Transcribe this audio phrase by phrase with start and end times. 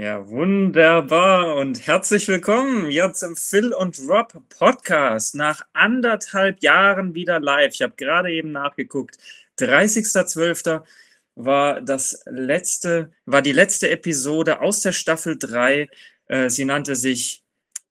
[0.00, 5.34] Ja, wunderbar und herzlich willkommen jetzt im Phil und Rob Podcast.
[5.34, 7.74] Nach anderthalb Jahren wieder live.
[7.74, 9.18] Ich habe gerade eben nachgeguckt.
[9.58, 10.84] 30.12.
[11.34, 15.88] war das letzte, war die letzte Episode aus der Staffel 3.
[16.28, 17.42] Äh, sie nannte sich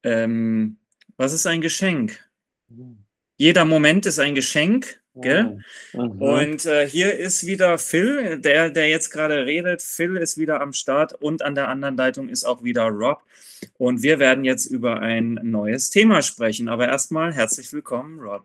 [0.04, 0.78] ähm,
[1.18, 2.24] Was ist ein Geschenk?
[2.70, 3.00] Hm.
[3.36, 5.02] Jeder Moment ist ein Geschenk.
[5.22, 5.60] Gell?
[5.94, 6.22] Mhm.
[6.22, 9.82] Und äh, hier ist wieder Phil, der, der jetzt gerade redet.
[9.82, 13.22] Phil ist wieder am Start und an der anderen Leitung ist auch wieder Rob.
[13.78, 16.70] Und wir werden jetzt über ein neues Thema sprechen.
[16.70, 18.44] Aber erstmal herzlich willkommen, Rob.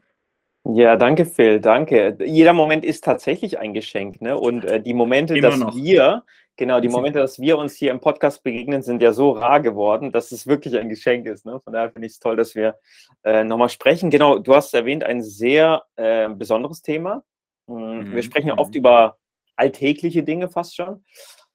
[0.64, 2.16] Ja, danke, Phil, danke.
[2.24, 4.20] Jeder Moment ist tatsächlich ein Geschenk.
[4.20, 4.38] Ne?
[4.38, 5.76] Und äh, die Momente, Immer dass noch.
[5.76, 6.22] wir
[6.56, 10.12] Genau, die Momente, dass wir uns hier im Podcast begegnen, sind ja so rar geworden,
[10.12, 11.46] dass es wirklich ein Geschenk ist.
[11.46, 11.60] Ne?
[11.60, 12.78] Von daher finde ich es toll, dass wir
[13.24, 14.10] äh, nochmal sprechen.
[14.10, 17.24] Genau, du hast erwähnt, ein sehr äh, besonderes Thema.
[17.66, 18.12] Mhm.
[18.14, 18.78] Wir sprechen ja oft mhm.
[18.78, 19.16] über
[19.56, 21.04] alltägliche Dinge fast schon.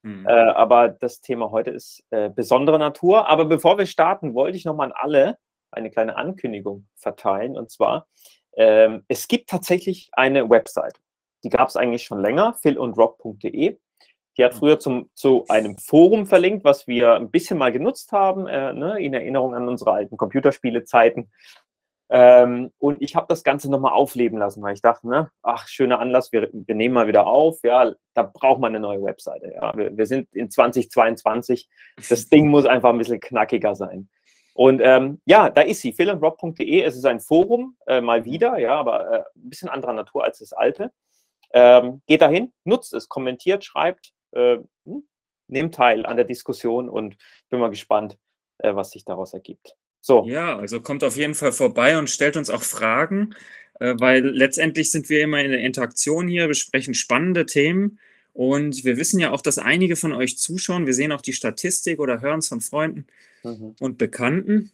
[0.02, 0.26] Mhm.
[0.26, 3.28] Äh, aber das Thema heute ist äh, besondere Natur.
[3.28, 5.38] Aber bevor wir starten, wollte ich nochmal an alle
[5.70, 7.56] eine kleine Ankündigung verteilen.
[7.56, 8.08] Und zwar,
[8.56, 10.98] ähm, es gibt tatsächlich eine Website.
[11.44, 13.78] Die gab es eigentlich schon länger, philundrock.de.
[14.38, 18.46] Die hat früher zum, zu einem Forum verlinkt, was wir ein bisschen mal genutzt haben,
[18.46, 21.28] äh, ne, in Erinnerung an unsere alten Computerspielezeiten.
[22.10, 25.98] Ähm, und ich habe das Ganze nochmal aufleben lassen, weil ich dachte, ne, ach, schöner
[25.98, 27.58] Anlass, wir, wir, nehmen mal wieder auf.
[27.64, 29.52] Ja, da braucht man eine neue Webseite.
[29.52, 29.76] Ja.
[29.76, 31.68] Wir, wir sind in 2022.
[32.08, 34.08] Das Ding muss einfach ein bisschen knackiger sein.
[34.54, 36.80] Und ähm, ja, da ist sie, philandrob.de.
[36.82, 40.38] Es ist ein Forum, äh, mal wieder, ja, aber äh, ein bisschen anderer Natur als
[40.38, 40.92] das alte.
[41.52, 45.02] Ähm, geht dahin, nutzt es, kommentiert, schreibt, äh, hm,
[45.48, 47.16] nehmt teil an der Diskussion und
[47.50, 48.16] bin mal gespannt,
[48.58, 49.74] äh, was sich daraus ergibt.
[50.00, 50.24] So.
[50.26, 53.34] Ja, also kommt auf jeden Fall vorbei und stellt uns auch Fragen,
[53.80, 57.98] äh, weil letztendlich sind wir immer in der Interaktion hier, besprechen spannende Themen
[58.32, 60.86] und wir wissen ja auch, dass einige von euch zuschauen.
[60.86, 63.06] Wir sehen auch die Statistik oder hören es von Freunden
[63.42, 63.74] mhm.
[63.80, 64.70] und Bekannten.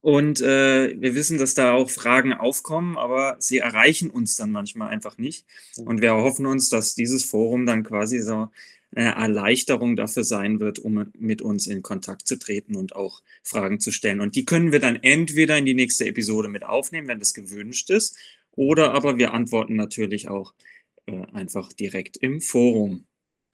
[0.00, 4.88] Und äh, wir wissen, dass da auch Fragen aufkommen, aber sie erreichen uns dann manchmal
[4.88, 5.46] einfach nicht.
[5.76, 8.48] Und wir hoffen uns, dass dieses Forum dann quasi so
[8.94, 13.80] eine Erleichterung dafür sein wird, um mit uns in Kontakt zu treten und auch Fragen
[13.80, 14.20] zu stellen.
[14.20, 17.90] Und die können wir dann entweder in die nächste Episode mit aufnehmen, wenn das gewünscht
[17.90, 18.16] ist,
[18.52, 20.54] oder aber wir antworten natürlich auch
[21.06, 23.06] äh, einfach direkt im Forum.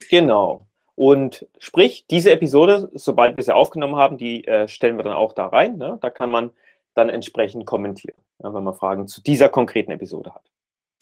[0.09, 0.67] Genau.
[0.95, 5.33] Und sprich, diese Episode, sobald wir sie aufgenommen haben, die äh, stellen wir dann auch
[5.33, 5.77] da rein.
[5.77, 5.97] Ne?
[6.01, 6.51] Da kann man
[6.93, 10.43] dann entsprechend kommentieren, ja, wenn man Fragen zu dieser konkreten Episode hat.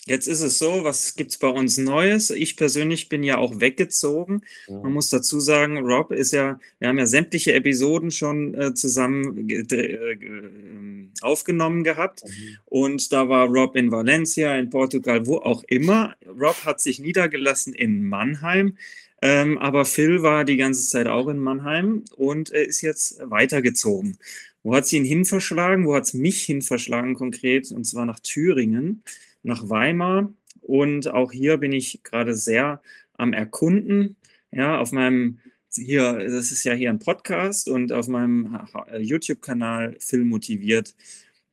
[0.05, 2.31] Jetzt ist es so, was gibt es bei uns Neues?
[2.31, 4.41] Ich persönlich bin ja auch weggezogen.
[4.67, 4.81] Mhm.
[4.81, 9.47] Man muss dazu sagen, Rob ist ja, wir haben ja sämtliche Episoden schon äh, zusammen
[9.49, 12.23] äh, ähm, aufgenommen gehabt.
[12.25, 12.57] Mhm.
[12.65, 16.15] Und da war Rob in Valencia, in Portugal, wo auch immer.
[16.25, 18.77] Rob hat sich niedergelassen in Mannheim.
[19.21, 24.17] Ähm, aber Phil war die ganze Zeit auch in Mannheim und äh, ist jetzt weitergezogen.
[24.63, 25.85] Wo hat sie ihn hin verschlagen?
[25.85, 27.71] Wo hat es mich hin verschlagen konkret?
[27.71, 29.03] Und zwar nach Thüringen,
[29.43, 30.33] nach Weimar.
[30.61, 32.81] Und auch hier bin ich gerade sehr
[33.13, 34.17] am Erkunden.
[34.51, 35.39] Ja, auf meinem,
[35.73, 38.59] hier, das ist ja hier ein Podcast und auf meinem
[38.99, 40.95] YouTube-Kanal Phil motiviert.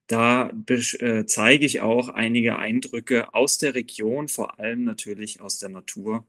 [0.09, 5.69] Da äh, zeige ich auch einige Eindrücke aus der Region, vor allem natürlich aus der
[5.69, 6.27] Natur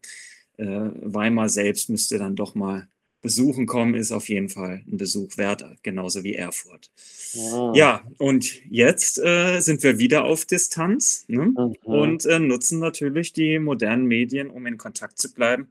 [0.65, 2.87] Weimar selbst müsste dann doch mal
[3.21, 6.91] besuchen kommen, ist auf jeden Fall ein Besuch wert, genauso wie Erfurt.
[7.33, 11.47] Ja, ja und jetzt äh, sind wir wieder auf Distanz ne?
[11.47, 11.75] mhm.
[11.81, 15.67] und äh, nutzen natürlich die modernen Medien, um in Kontakt zu bleiben.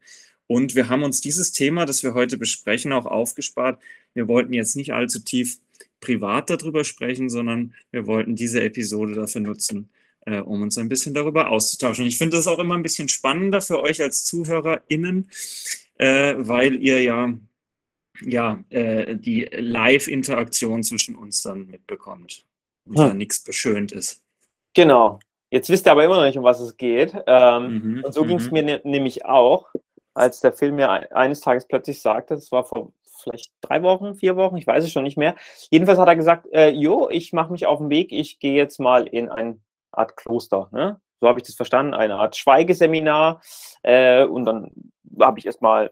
[0.49, 3.81] Und wir haben uns dieses Thema, das wir heute besprechen, auch aufgespart.
[4.15, 5.59] Wir wollten jetzt nicht allzu tief
[6.01, 9.89] privat darüber sprechen, sondern wir wollten diese Episode dafür nutzen,
[10.27, 12.07] äh, um uns ein bisschen darüber auszutauschen.
[12.07, 15.31] Ich finde das auch immer ein bisschen spannender für euch als ZuhörerInnen,
[15.97, 17.33] äh, weil ihr ja,
[18.23, 22.45] ja äh, die Live-Interaktion zwischen uns dann mitbekommt
[22.85, 23.09] und hm.
[23.09, 24.21] da nichts beschönt ist.
[24.75, 25.21] Genau.
[25.51, 27.15] Jetzt wisst ihr aber immer noch nicht, um was es geht.
[27.27, 28.53] Ähm, mhm, und so ging es mhm.
[28.53, 29.69] mir ne nämlich auch,
[30.13, 32.93] als der Film mir eines Tages plötzlich sagte, das war vor
[33.23, 35.37] vielleicht drei Wochen, vier Wochen, ich weiß es schon nicht mehr.
[35.71, 38.79] Jedenfalls hat er gesagt, äh, jo, ich mache mich auf den Weg, ich gehe jetzt
[38.81, 39.61] mal in ein
[39.97, 40.69] Art Kloster.
[40.73, 41.01] Ne?
[41.21, 43.41] So habe ich das verstanden, eine Art Schweigeseminar.
[43.83, 44.71] Äh, und dann
[45.21, 45.91] habe ich erstmal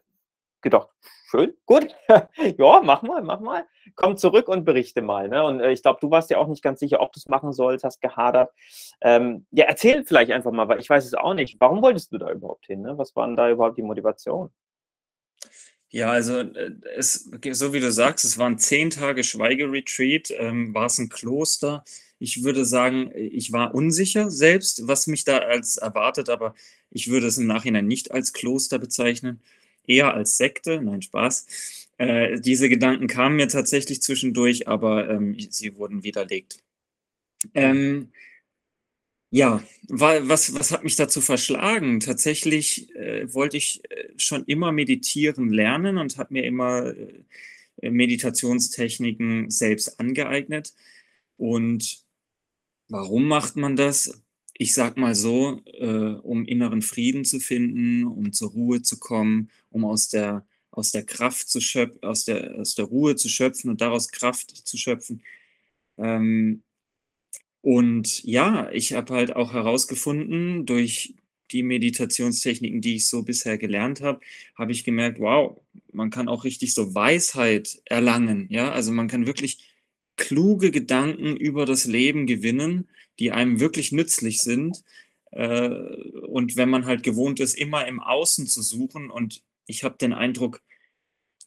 [0.61, 0.89] gedacht,
[1.31, 3.67] schön, gut, ja, mach mal, mach mal.
[3.97, 5.29] Komm zurück und berichte mal.
[5.29, 5.45] Ne?
[5.45, 7.53] Und äh, ich glaube, du warst ja auch nicht ganz sicher, ob du es machen
[7.53, 8.53] sollst, hast gehadert.
[9.01, 11.57] Ähm, ja, erzähl vielleicht einfach mal, weil ich weiß es auch nicht.
[11.61, 12.83] Warum wolltest du da überhaupt hin?
[12.83, 12.97] Ne?
[12.99, 14.51] Was war denn da überhaupt die Motivation?
[15.89, 20.87] Ja, also äh, es, so wie du sagst, es waren zehn Tage Schweigeretreat, ähm, war
[20.87, 21.85] es ein Kloster.
[22.19, 26.55] Ich würde sagen, ich war unsicher selbst, was mich da als erwartet, aber
[26.91, 29.41] ich würde es im Nachhinein nicht als Kloster bezeichnen.
[29.87, 31.47] eher als Sekte, nein, Spaß.
[31.99, 36.59] Äh, diese Gedanken kamen mir tatsächlich zwischendurch, aber ähm, sie wurden widerlegt.
[37.55, 38.11] Ähm,
[39.31, 42.01] ja, was, was hat mich dazu verschlagen?
[42.01, 46.95] Tatsächlich äh, wollte ich äh, schon immer meditieren lernen und habe mir immer
[47.83, 50.73] äh, Meditationstechniken selbst angeeignet.
[51.37, 52.04] Und
[52.89, 54.23] warum macht man das?
[54.57, 59.51] Ich sag mal so, äh, um inneren Frieden zu finden, um zur Ruhe zu kommen,
[59.71, 63.71] um aus der, aus der Kraft zu schöpfen, aus der, aus der Ruhe zu schöpfen
[63.71, 65.23] und daraus Kraft zu schöpfen.
[65.99, 66.63] Ähm,
[67.63, 71.15] und ja, ich habe halt auch herausgefunden, durch
[71.51, 74.21] die Meditationstechniken, die ich so bisher gelernt habe,
[74.55, 75.61] habe ich gemerkt, wow,
[75.93, 78.49] man kann auch richtig so Weisheit erlangen.
[78.51, 79.74] Ja, also man kann wirklich
[80.17, 82.89] kluge Gedanken über das Leben gewinnen,
[83.19, 84.83] die einem wirklich nützlich sind.
[85.33, 89.97] Äh, und wenn man halt gewohnt ist, immer im Außen zu suchen, und ich habe
[89.99, 90.63] den Eindruck,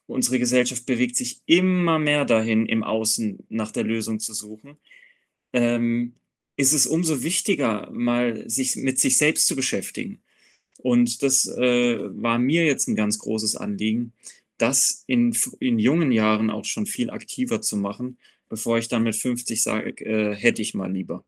[0.06, 4.78] unsere Gesellschaft bewegt sich immer mehr dahin, im Außen nach der Lösung zu suchen
[5.54, 6.16] ähm,
[6.56, 10.22] ist es umso wichtiger, mal sich mit sich selbst zu beschäftigen.
[10.78, 14.13] Und das äh, war mir jetzt ein ganz großes Anliegen,
[14.58, 18.18] das in, in jungen Jahren auch schon viel aktiver zu machen,
[18.50, 21.24] bevor ich dann mit 50 sage, äh, hätte ich mal lieber.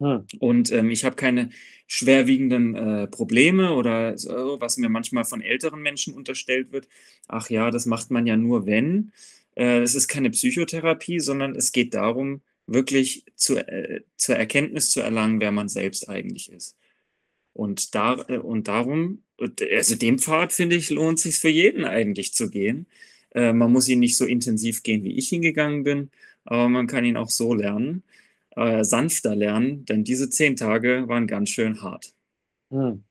[0.00, 0.24] Hm.
[0.38, 1.50] Und ähm, ich habe keine
[1.86, 6.88] schwerwiegenden äh, Probleme oder so, was mir manchmal von älteren Menschen unterstellt wird.
[7.28, 9.12] Ach ja, das macht man ja nur, wenn.
[9.56, 15.00] Äh, es ist keine Psychotherapie, sondern es geht darum, wirklich zu, äh, zur Erkenntnis zu
[15.00, 16.76] erlangen, wer man selbst eigentlich ist.
[17.52, 22.32] Und, da, äh, und darum, also den Pfad, finde ich, lohnt sich für jeden eigentlich
[22.32, 22.86] zu gehen.
[23.34, 26.10] Äh, man muss ihn nicht so intensiv gehen, wie ich hingegangen bin,
[26.44, 28.02] aber man kann ihn auch so lernen,
[28.56, 32.12] äh, sanfter lernen, denn diese zehn Tage waren ganz schön hart.
[32.70, 33.04] Hm.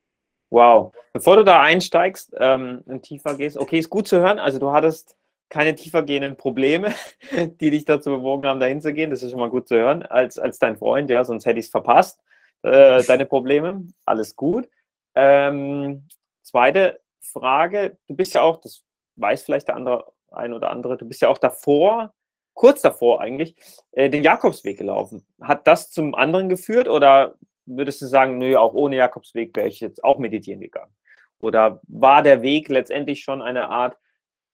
[0.50, 0.92] Wow.
[1.12, 4.38] Bevor du da einsteigst, ähm, tiefer gehst, okay, ist gut zu hören.
[4.38, 5.16] Also du hattest
[5.48, 6.94] keine tiefergehenden Probleme,
[7.60, 9.10] die dich dazu bewogen haben, dahin zu gehen.
[9.10, 11.66] Das ist schon mal gut zu hören, als, als dein Freund, ja, sonst hätte ich
[11.66, 12.20] es verpasst,
[12.62, 13.86] äh, deine Probleme.
[14.04, 14.68] Alles gut.
[15.14, 16.06] Ähm,
[16.42, 18.82] zweite Frage, du bist ja auch, das
[19.16, 22.12] weiß vielleicht der andere, ein oder andere, du bist ja auch davor,
[22.60, 23.56] kurz davor eigentlich,
[23.92, 25.24] äh, den Jakobsweg gelaufen.
[25.40, 29.80] Hat das zum anderen geführt oder würdest du sagen, nö, auch ohne Jakobsweg wäre ich
[29.80, 30.92] jetzt auch meditieren gegangen?
[31.38, 33.96] Oder war der Weg letztendlich schon eine Art,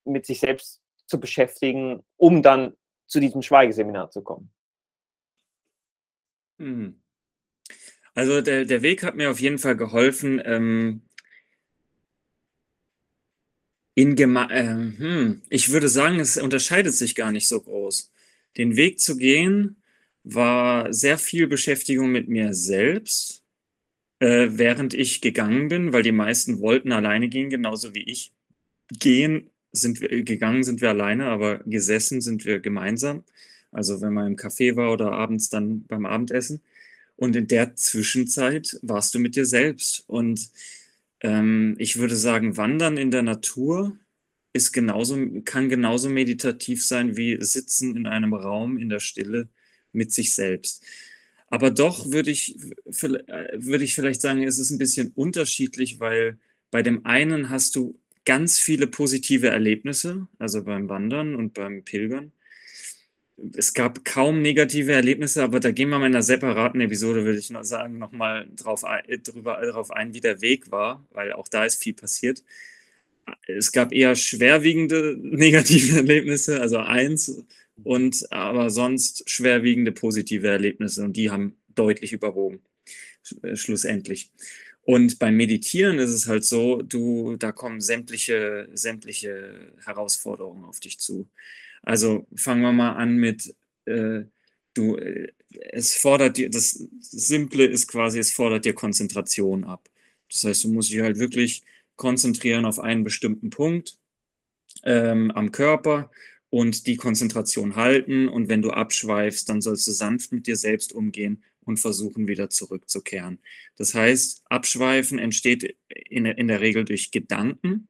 [0.04, 2.76] mit sich selbst zu beschäftigen, um dann
[3.08, 4.52] zu diesem Schweigeseminar zu kommen?
[6.60, 7.02] Hm.
[8.14, 11.05] Also der, der Weg hat mir auf jeden Fall geholfen, ähm,
[13.96, 18.12] in Geme äh, hm, ich würde sagen, es unterscheidet sich gar nicht so groß.
[18.56, 19.82] Den Weg zu gehen
[20.22, 23.42] war sehr viel Beschäftigung mit mir selbst,
[24.20, 28.32] äh, während ich gegangen bin, weil die meisten wollten alleine gehen, genauso wie ich
[28.90, 33.24] gehen sind wir gegangen, sind wir alleine, aber gesessen sind wir gemeinsam.
[33.72, 36.62] Also wenn man im Café war oder abends dann beim Abendessen.
[37.16, 40.04] Und in der Zwischenzeit warst du mit dir selbst.
[40.06, 40.50] Und
[41.20, 43.98] ähm, ich würde sagen, Wandern in der Natur
[44.52, 49.48] ist genauso, kann genauso meditativ sein wie Sitzen in einem Raum in der Stille
[49.92, 50.84] mit sich selbst.
[51.48, 56.38] Aber doch würde ich, äh, würde ich vielleicht sagen, es ist ein bisschen unterschiedlich, weil
[56.70, 62.32] bei dem einen hast du ganz viele positive Erlebnisse, also beim Wandern und beim Pilgern.
[63.54, 67.38] Es gab kaum negative Erlebnisse, aber da gehen wir mal in einer separaten Episode, würde
[67.38, 68.82] ich noch sagen, nochmal drauf,
[69.24, 72.42] drüber, darauf ein, wie der Weg war, weil auch da ist viel passiert.
[73.46, 77.44] Es gab eher schwerwiegende negative Erlebnisse, also eins,
[77.84, 82.60] und aber sonst schwerwiegende positive Erlebnisse und die haben deutlich überwogen,
[83.54, 84.30] schlussendlich.
[84.82, 90.98] Und beim Meditieren ist es halt so, du, da kommen sämtliche, sämtliche Herausforderungen auf dich
[91.00, 91.28] zu.
[91.86, 93.54] Also fangen wir mal an mit,
[93.86, 94.24] äh,
[94.74, 95.32] du, äh,
[95.70, 99.88] es fordert dir, das Simple ist quasi, es fordert dir Konzentration ab.
[100.28, 101.62] Das heißt, du musst dich halt wirklich
[101.94, 103.96] konzentrieren auf einen bestimmten Punkt
[104.82, 106.10] ähm, am Körper
[106.50, 108.28] und die Konzentration halten.
[108.28, 112.50] Und wenn du abschweifst, dann sollst du sanft mit dir selbst umgehen und versuchen wieder
[112.50, 113.38] zurückzukehren.
[113.76, 117.88] Das heißt, Abschweifen entsteht in, in der Regel durch Gedanken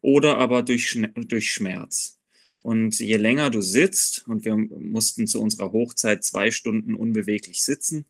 [0.00, 2.15] oder aber durch, durch Schmerz.
[2.66, 8.06] Und je länger du sitzt, und wir mussten zu unserer Hochzeit zwei Stunden unbeweglich sitzen,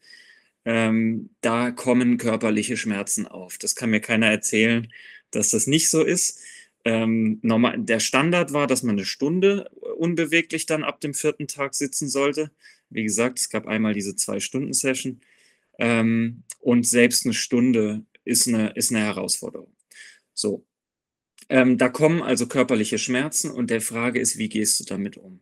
[0.64, 3.58] ähm, da kommen körperliche Schmerzen auf.
[3.58, 4.90] Das kann mir keiner erzählen,
[5.30, 6.40] dass das nicht so ist.
[6.86, 11.74] Ähm, normal, der Standard war, dass man eine Stunde unbeweglich dann ab dem vierten Tag
[11.74, 12.50] sitzen sollte.
[12.88, 15.20] Wie gesagt, es gab einmal diese Zwei-Stunden-Session
[15.78, 19.70] ähm, und selbst eine Stunde ist eine, ist eine Herausforderung.
[20.32, 20.64] So.
[21.48, 25.40] Ähm, da kommen also körperliche Schmerzen und der Frage ist, wie gehst du damit um?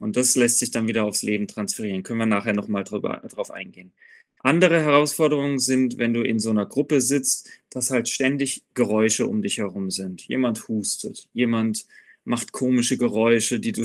[0.00, 2.02] Und das lässt sich dann wieder aufs Leben transferieren.
[2.02, 3.92] Können wir nachher nochmal drauf eingehen.
[4.40, 9.40] Andere Herausforderungen sind, wenn du in so einer Gruppe sitzt, dass halt ständig Geräusche um
[9.40, 10.22] dich herum sind.
[10.28, 11.86] Jemand hustet, jemand
[12.24, 13.84] macht komische Geräusche, die du,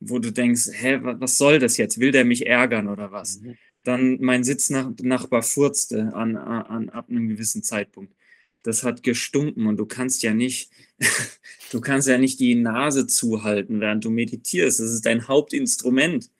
[0.00, 1.98] wo du denkst, hä, was soll das jetzt?
[1.98, 3.40] Will der mich ärgern oder was?
[3.40, 3.56] Mhm.
[3.82, 8.14] Dann mein Sitznachbar furzte an, an, ab einem gewissen Zeitpunkt.
[8.62, 10.70] Das hat gestunken und du kannst ja nicht,
[11.72, 14.80] du kannst ja nicht die Nase zuhalten, während du meditierst.
[14.80, 16.30] Das ist dein Hauptinstrument.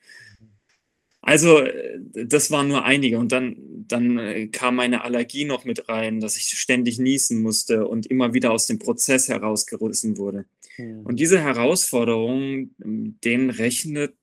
[1.21, 3.19] Also, äh, das waren nur einige.
[3.19, 3.57] Und dann,
[3.87, 8.35] dann äh, kam meine Allergie noch mit rein, dass ich ständig niesen musste und immer
[8.35, 10.47] wieder aus dem Prozess herausgerissen wurde.
[10.79, 11.01] Mhm.
[11.01, 14.15] Und diese Herausforderungen, denen rechnet,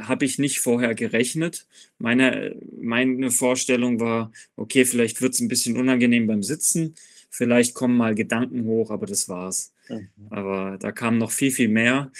[0.00, 1.66] habe ich nicht vorher gerechnet.
[1.98, 6.94] Meine, meine Vorstellung war, okay, vielleicht wird es ein bisschen unangenehm beim Sitzen,
[7.36, 9.74] vielleicht kommen mal Gedanken hoch, aber das war's.
[9.90, 10.08] Mhm.
[10.30, 12.10] Aber da kam noch viel, viel mehr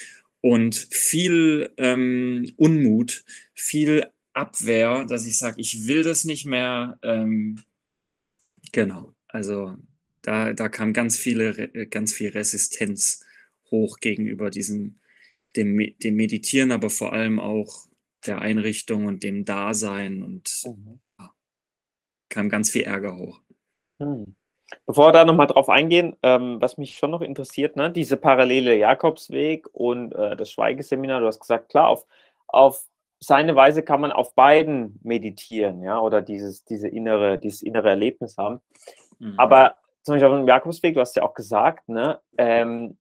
[0.43, 6.99] und viel ähm, Unmut, viel Abwehr, dass ich sage, ich will das nicht mehr.
[7.03, 7.63] Ähm,
[8.73, 9.77] genau, also
[10.21, 13.25] da, da kam ganz viele, ganz viel Resistenz
[13.71, 15.01] hoch gegenüber diesem,
[15.57, 17.87] dem, dem Meditieren, aber vor allem auch
[18.27, 21.01] der Einrichtung und dem Dasein und mhm.
[21.19, 21.33] ja,
[22.29, 23.41] kam ganz viel Ärger hoch.
[23.99, 24.37] Mhm.
[24.85, 28.77] Bevor wir da nochmal drauf eingehen, ähm, was mich schon noch interessiert, ne, diese parallele
[28.77, 32.05] Jakobsweg und äh, das Schweigeseminar, du hast gesagt, klar, auf,
[32.49, 32.85] auf
[33.21, 38.37] seine Weise kann man auf beiden meditieren, ja, oder dieses, diese innere, dieses innere Erlebnis
[38.39, 38.61] haben.
[39.19, 39.35] Mhm.
[39.37, 42.97] Aber zum Beispiel auf dem Jakobsweg, du hast ja auch gesagt, ne, ähm,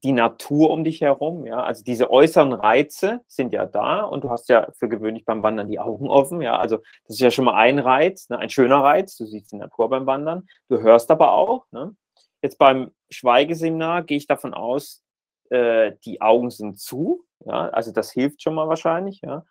[0.00, 4.30] die Natur um dich herum, ja, also diese äußeren Reize sind ja da und du
[4.30, 7.44] hast ja für gewöhnlich beim Wandern die Augen offen, ja, also das ist ja schon
[7.44, 11.10] mal ein Reiz, ne, ein schöner Reiz, du siehst die Natur beim Wandern, du hörst
[11.10, 11.94] aber auch, ne,
[12.42, 15.02] jetzt beim Schweigeseminar gehe ich davon aus,
[15.50, 19.44] äh, die Augen sind zu, ja, also das hilft schon mal wahrscheinlich, ja,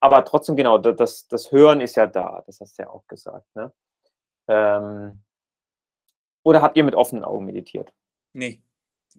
[0.00, 3.46] aber trotzdem genau, das, das Hören ist ja da, das hast du ja auch gesagt,
[3.54, 3.72] ne,
[4.48, 5.22] ähm,
[6.44, 7.92] oder habt ihr mit offenen Augen meditiert?
[8.32, 8.60] Nee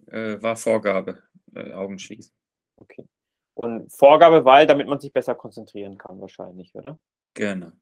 [0.06, 1.22] äh, war Vorgabe,
[1.54, 2.32] äh, Augen schließen.
[2.76, 3.06] Okay.
[3.54, 6.98] Und Vorgabe, weil, damit man sich besser konzentrieren kann, wahrscheinlich, oder?
[7.34, 7.72] Gerne.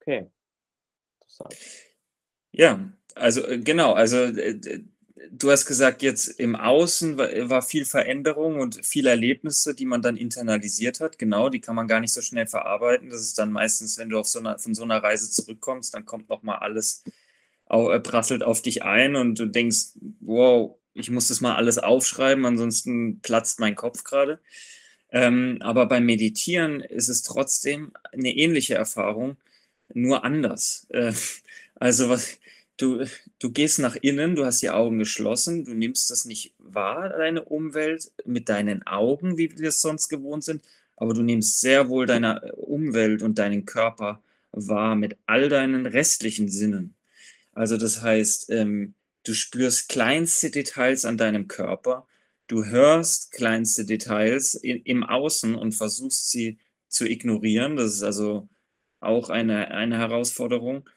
[0.00, 0.30] Okay.
[1.20, 1.56] Interessant.
[2.52, 4.84] Ja, also äh, genau, also äh,
[5.30, 10.16] du hast gesagt, jetzt im Außen war, viel Veränderung und viele Erlebnisse, die man dann
[10.16, 11.18] internalisiert hat.
[11.18, 13.10] Genau, die kann man gar nicht so schnell verarbeiten.
[13.10, 16.06] Das ist dann meistens, wenn du auf so einer, von so einer Reise zurückkommst, dann
[16.06, 17.02] kommt nochmal alles
[17.68, 22.44] äh, prasselt auf dich ein und du denkst, wow, ich muss das mal alles aufschreiben,
[22.46, 24.40] ansonsten platzt mein Kopf gerade.
[25.10, 29.36] Ähm, aber beim Meditieren ist es trotzdem eine ähnliche Erfahrung,
[29.94, 30.86] nur anders.
[30.90, 31.12] Äh,
[31.76, 32.38] also was,
[32.76, 33.04] du,
[33.38, 37.44] du gehst nach innen, du hast die Augen geschlossen, du nimmst das nicht wahr, deine
[37.44, 40.64] Umwelt, mit deinen Augen, wie wir es sonst gewohnt sind,
[40.96, 46.48] aber du nimmst sehr wohl deine Umwelt und deinen Körper wahr mit all deinen restlichen
[46.48, 46.96] Sinnen.
[47.52, 48.94] Also das heißt, ähm,
[49.26, 52.06] du spürst kleinste Details an deinem Körper,
[52.46, 57.76] du hörst kleinste Details im Außen und versuchst sie zu ignorieren.
[57.76, 58.48] Das ist also
[59.00, 60.88] auch eine, eine Herausforderung,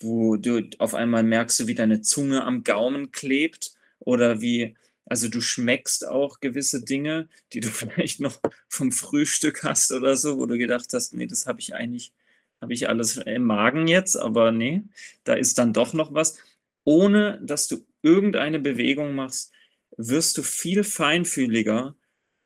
[0.00, 5.40] wo du auf einmal merkst, wie deine Zunge am Gaumen klebt oder wie, also du
[5.40, 10.58] schmeckst auch gewisse Dinge, die du vielleicht noch vom Frühstück hast oder so, wo du
[10.58, 12.12] gedacht hast, nee, das habe ich eigentlich
[12.60, 14.82] habe ich alles im Magen jetzt, aber nee,
[15.24, 16.36] da ist dann doch noch was.
[16.84, 19.52] Ohne dass du irgendeine Bewegung machst,
[19.96, 21.94] wirst du viel feinfühliger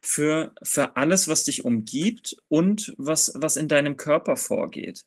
[0.00, 5.04] für, für alles, was dich umgibt und was, was in deinem Körper vorgeht.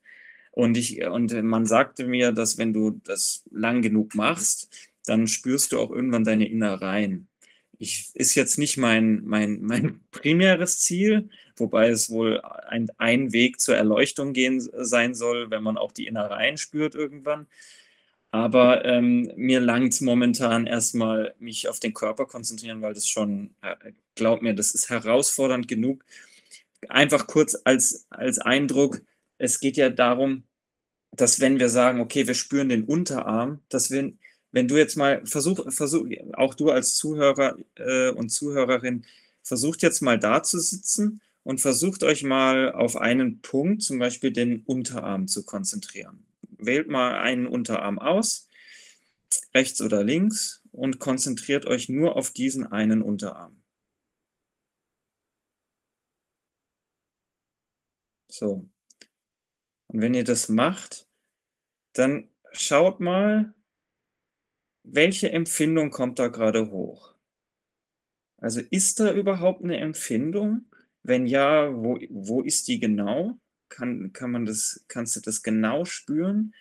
[0.52, 4.70] Und, ich, und man sagte mir, dass wenn du das lang genug machst,
[5.06, 7.28] dann spürst du auch irgendwann deine Innereien.
[7.78, 13.60] Ich, ist jetzt nicht mein, mein, mein primäres Ziel, wobei es wohl ein, ein Weg
[13.60, 17.46] zur Erleuchtung gehen sein soll, wenn man auch die Innereien spürt irgendwann.
[18.38, 23.94] Aber ähm, mir langt momentan erstmal mich auf den Körper konzentrieren, weil das schon, äh,
[24.14, 26.06] glaub mir, das ist herausfordernd genug.
[26.88, 29.02] Einfach kurz als, als Eindruck,
[29.40, 30.44] es geht ja darum,
[31.12, 34.14] dass wenn wir sagen, okay, wir spüren den Unterarm, dass wir,
[34.52, 39.04] wenn du jetzt mal versuch, versuch auch du als Zuhörer äh, und Zuhörerin,
[39.42, 44.32] versucht jetzt mal da zu sitzen und versucht euch mal auf einen Punkt, zum Beispiel
[44.32, 46.27] den Unterarm, zu konzentrieren.
[46.58, 48.50] Wählt mal einen Unterarm aus,
[49.54, 53.64] rechts oder links, und konzentriert euch nur auf diesen einen Unterarm.
[58.30, 58.70] So.
[59.88, 61.08] Und wenn ihr das macht,
[61.94, 63.54] dann schaut mal,
[64.84, 67.16] welche Empfindung kommt da gerade hoch?
[68.38, 70.72] Also ist da überhaupt eine Empfindung?
[71.04, 73.40] Wenn ja, wo, wo ist die genau?
[73.70, 76.54] Kann, kann man das, kannst du das genau spüren,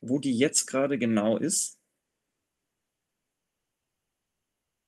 [0.00, 1.78] wo die jetzt gerade genau ist?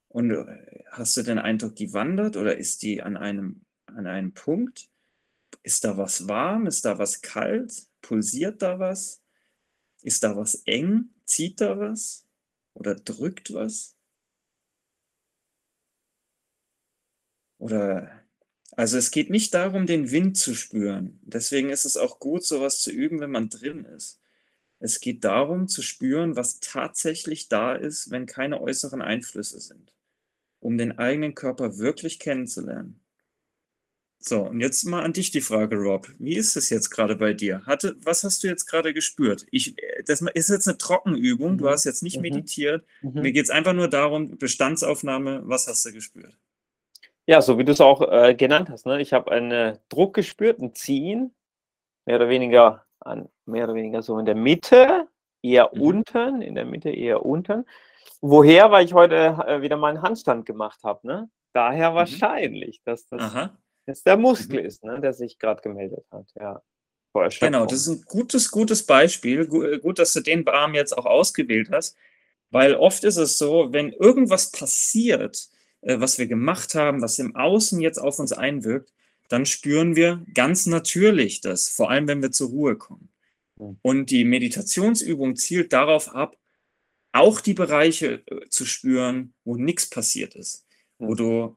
[0.09, 4.35] Und äh, hast du den Eindruck, die wandert oder ist die an einem, an einem
[4.35, 4.91] Punkt?
[5.63, 6.67] Ist da was warm?
[6.67, 7.87] Ist da was kalt?
[8.03, 9.23] Pulsiert da was?
[10.03, 11.11] Ist da was eng?
[11.25, 12.27] Zieht da was?
[12.75, 13.97] Oder drückt was?
[17.59, 18.22] Oder
[18.75, 21.21] also es geht nicht darum, den Wind zu spüren.
[21.23, 24.19] Deswegen ist es auch gut, sowas zu üben, wenn man drin ist.
[24.79, 29.93] Es geht darum zu spüren, was tatsächlich da ist, wenn keine äußeren Einflüsse sind,
[30.59, 32.99] um den eigenen Körper wirklich kennenzulernen.
[34.19, 36.09] So, und jetzt mal an dich die Frage, Rob.
[36.19, 37.63] Wie ist es jetzt gerade bei dir?
[37.67, 39.47] Hatte, was hast du jetzt gerade gespürt?
[39.51, 39.75] Ich,
[40.07, 41.59] das ist jetzt eine Trockenübung.
[41.59, 41.69] Du mhm.
[41.71, 42.23] hast jetzt nicht mhm.
[42.23, 42.85] meditiert.
[43.03, 43.23] Mhm.
[43.23, 46.37] Mir geht es einfach nur darum, Bestandsaufnahme, was hast du gespürt?
[47.27, 48.87] Ja, so wie du es auch äh, genannt hast.
[48.87, 49.01] Ne?
[49.01, 51.35] Ich habe einen Druck gespürt, ein Ziehen,
[52.05, 55.09] mehr oder weniger an, mehr oder weniger so in der Mitte,
[55.43, 55.81] eher mhm.
[55.81, 57.65] unten, in der Mitte eher unten.
[58.21, 58.71] Woher?
[58.71, 61.07] Weil ich heute äh, wieder mal einen Handstand gemacht habe.
[61.07, 61.31] Ne?
[61.53, 61.95] Daher mhm.
[61.95, 63.51] wahrscheinlich, dass das
[63.87, 64.67] dass der Muskel mhm.
[64.67, 66.27] ist, ne, der sich gerade gemeldet hat.
[66.39, 66.63] Ja.
[67.41, 69.41] Genau, das ist ein gutes, gutes Beispiel.
[69.41, 71.97] Äh, gut, dass du den Arm jetzt auch ausgewählt hast,
[72.51, 75.49] weil oft ist es so, wenn irgendwas passiert,
[75.83, 78.93] äh, was wir gemacht haben, was im Außen jetzt auf uns einwirkt,
[79.29, 83.09] dann spüren wir ganz natürlich das, vor allem wenn wir zur Ruhe kommen.
[83.83, 86.37] Und die Meditationsübung zielt darauf ab,
[87.13, 90.67] auch die Bereiche äh, zu spüren, wo nichts passiert ist,
[90.99, 91.57] wo du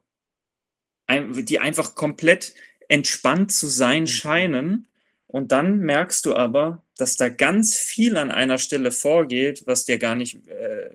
[1.08, 2.54] die einfach komplett
[2.88, 4.88] entspannt zu sein scheinen.
[5.28, 9.98] Und dann merkst du aber, dass da ganz viel an einer Stelle vorgeht, was dir
[9.98, 10.90] gar nicht, äh,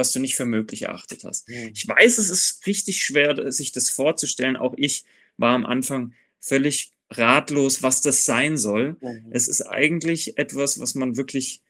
[0.00, 1.48] was du nicht für möglich erachtet hast.
[1.48, 1.70] Mhm.
[1.74, 4.56] Ich weiß, es ist richtig schwer, sich das vorzustellen.
[4.56, 5.04] Auch ich
[5.36, 8.96] war am Anfang völlig ratlos, was das sein soll.
[9.00, 9.28] Mhm.
[9.30, 11.62] Es ist eigentlich etwas, was man wirklich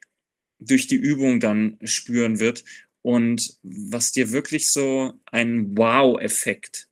[0.61, 2.65] durch die Übung dann spüren wird
[3.03, 6.89] und was dir wirklich so einen Wow-Effekt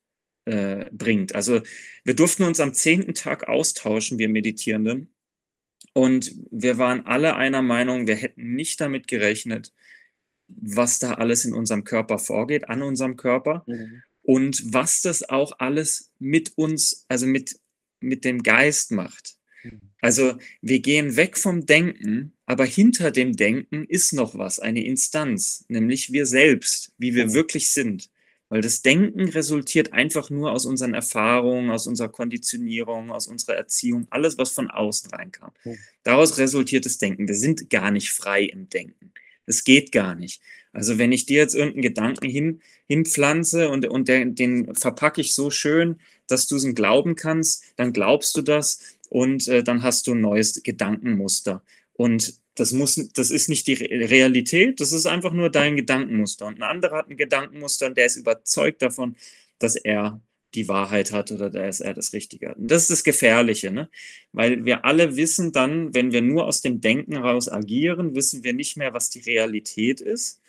[0.46, 1.34] äh, bringt.
[1.34, 1.60] Also
[2.04, 5.14] wir durften uns am zehnten Tag austauschen, wir Meditierenden.
[5.92, 9.72] Und wir waren alle einer Meinung, wir hätten nicht damit gerechnet,
[10.48, 13.64] was da alles in unserem Körper vorgeht, an unserem Körper.
[13.66, 14.02] Mhm.
[14.22, 17.58] Und was das auch alles mit uns, also mit,
[18.00, 19.37] mit dem Geist macht.
[19.62, 19.80] Mhm.
[20.00, 25.64] Also wir gehen weg vom Denken, aber hinter dem Denken ist noch was, eine Instanz,
[25.68, 27.34] nämlich wir selbst, wie wir mhm.
[27.34, 28.11] wirklich sind.
[28.50, 34.06] Weil das Denken resultiert einfach nur aus unseren Erfahrungen, aus unserer Konditionierung, aus unserer Erziehung,
[34.08, 35.52] alles, was von außen reinkam.
[36.02, 37.28] Daraus resultiert das Denken.
[37.28, 39.12] Wir sind gar nicht frei im Denken.
[39.48, 40.42] Das geht gar nicht.
[40.72, 45.34] Also wenn ich dir jetzt irgendeinen Gedanken hin, hinpflanze und, und der, den verpacke ich
[45.34, 50.06] so schön, dass du es glauben kannst, dann glaubst du das und äh, dann hast
[50.06, 51.62] du ein neues Gedankenmuster.
[51.94, 56.46] Und das, muss, das ist nicht die Realität, das ist einfach nur dein Gedankenmuster.
[56.46, 59.16] Und ein anderer hat ein Gedankenmuster und der ist überzeugt davon,
[59.58, 60.20] dass er
[60.54, 62.54] die Wahrheit hat oder dass er das Richtige.
[62.54, 63.88] Und das ist das Gefährliche, ne?
[64.32, 68.54] weil wir alle wissen dann, wenn wir nur aus dem Denken heraus agieren, wissen wir
[68.54, 70.40] nicht mehr, was die Realität ist,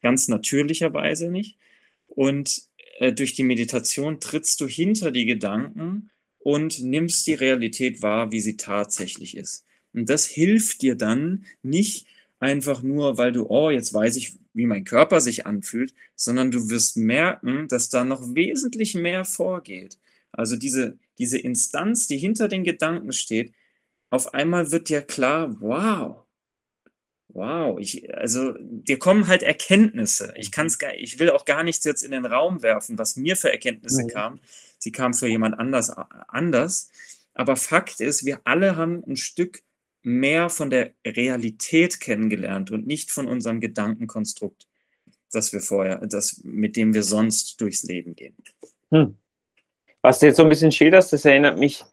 [0.00, 1.58] ganz natürlicherweise nicht.
[2.06, 2.62] Und
[2.98, 8.40] äh, durch die Meditation trittst du hinter die Gedanken und nimmst die Realität wahr, wie
[8.40, 9.64] sie tatsächlich ist.
[9.92, 12.06] Und das hilft dir dann nicht
[12.40, 16.70] einfach nur, weil du, oh, jetzt weiß ich, wie mein Körper sich anfühlt, sondern du
[16.70, 19.98] wirst merken, dass da noch wesentlich mehr vorgeht.
[20.32, 23.52] Also diese, diese Instanz, die hinter den Gedanken steht,
[24.10, 26.24] auf einmal wird dir klar, wow,
[27.28, 30.32] wow, ich, also dir kommen halt Erkenntnisse.
[30.36, 33.36] Ich kann es ich will auch gar nichts jetzt in den Raum werfen, was mir
[33.36, 34.08] für Erkenntnisse mhm.
[34.08, 34.40] kamen.
[34.78, 35.90] Sie kamen für jemand anders
[36.28, 36.90] anders.
[37.34, 39.62] Aber Fakt ist, wir alle haben ein Stück
[40.08, 44.66] mehr von der Realität kennengelernt und nicht von unserem Gedankenkonstrukt,
[45.32, 48.36] das wir vorher, das, mit dem wir sonst durchs Leben gehen.
[48.90, 49.16] Hm.
[50.02, 51.84] Was du jetzt so ein bisschen schilderst, das erinnert mich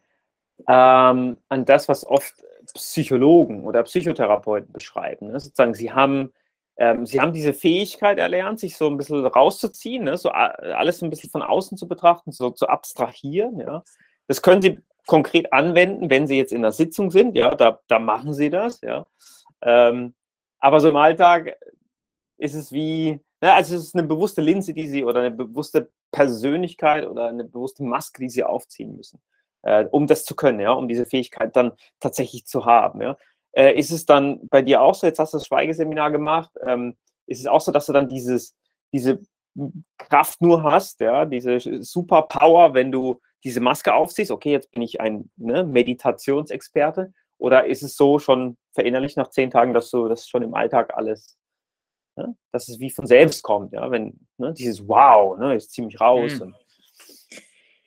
[0.66, 2.34] ähm, an das, was oft
[2.74, 5.28] Psychologen oder Psychotherapeuten beschreiben.
[5.28, 5.38] Ne?
[5.38, 6.32] Sozusagen, sie haben,
[6.76, 10.16] ähm, sie haben diese Fähigkeit erlernt, sich so ein bisschen rauszuziehen, ne?
[10.16, 13.60] so alles ein bisschen von außen zu betrachten, so zu abstrahieren.
[13.60, 13.84] Ja?
[14.26, 17.98] Das können sie konkret anwenden, wenn Sie jetzt in der Sitzung sind, ja, da, da
[17.98, 19.06] machen Sie das, ja.
[19.62, 20.14] Ähm,
[20.58, 21.56] aber so im Alltag
[22.38, 25.90] ist es wie, na, also es ist eine bewusste Linse, die Sie oder eine bewusste
[26.10, 29.20] Persönlichkeit oder eine bewusste Maske, die Sie aufziehen müssen,
[29.62, 33.16] äh, um das zu können, ja, um diese Fähigkeit dann tatsächlich zu haben, ja.
[33.52, 36.94] Äh, ist es dann bei dir auch so, jetzt hast du das Schweigeseminar gemacht, ähm,
[37.26, 38.54] ist es auch so, dass du dann dieses,
[38.92, 39.20] diese
[39.96, 45.00] Kraft nur hast, ja, diese Superpower, wenn du diese Maske aufziehst, okay, jetzt bin ich
[45.00, 50.26] ein ne, Meditationsexperte, oder ist es so schon verinnerlicht nach zehn Tagen, dass du das
[50.28, 51.38] schon im Alltag alles,
[52.16, 56.00] ne, dass es wie von selbst kommt, ja, wenn ne, dieses Wow, ne, ist ziemlich
[56.00, 56.40] raus.
[56.40, 56.56] Mhm.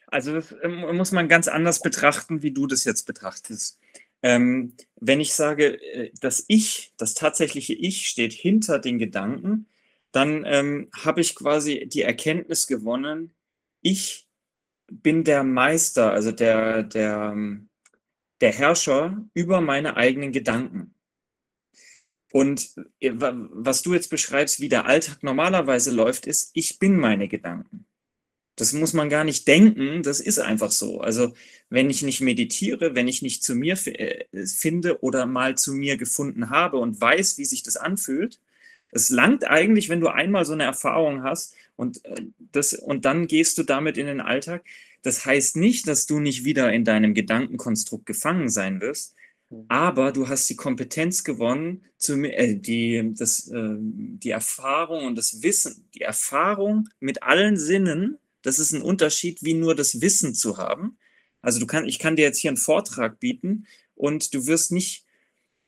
[0.08, 3.78] Also das ähm, muss man ganz anders betrachten, wie du das jetzt betrachtest.
[4.24, 9.68] Ähm, wenn ich sage, äh, das Ich, das tatsächliche Ich steht hinter den Gedanken,
[10.14, 13.36] dann ähm, habe ich quasi die Erkenntnis gewonnen,
[13.82, 14.29] ich
[14.92, 17.70] bin der Meister, also der, der, ähm,
[18.42, 20.96] der Herrscher über meine eigenen Gedanken.
[22.32, 27.28] Und äh, was du jetzt beschreibst, wie der Alltag normalerweise läuft, ist, ich bin meine
[27.28, 27.86] Gedanken.
[28.56, 31.00] Das muss man gar nicht denken, das ist einfach so.
[31.00, 31.34] Also
[31.70, 35.98] wenn ich nicht meditiere, wenn ich nicht zu mir äh, finde oder mal zu mir
[35.98, 38.40] gefunden habe und weiß, wie sich das anfühlt,
[38.92, 43.28] es langt eigentlich, wenn du einmal so eine Erfahrung hast und, äh, das, und dann
[43.28, 44.66] gehst du damit in den Alltag.
[45.02, 49.16] Das heißt nicht, dass du nicht wieder in deinem Gedankenkonstrukt gefangen sein wirst,
[49.50, 49.66] hm.
[49.70, 55.42] aber du hast die Kompetenz gewonnen, zu, äh, die, das, äh, die Erfahrung und das
[55.42, 60.58] Wissen, die Erfahrung mit allen Sinnen, das ist ein Unterschied, wie nur das Wissen zu
[60.58, 60.98] haben.
[61.42, 65.06] Also du kann, ich kann dir jetzt hier einen Vortrag bieten und du wirst nicht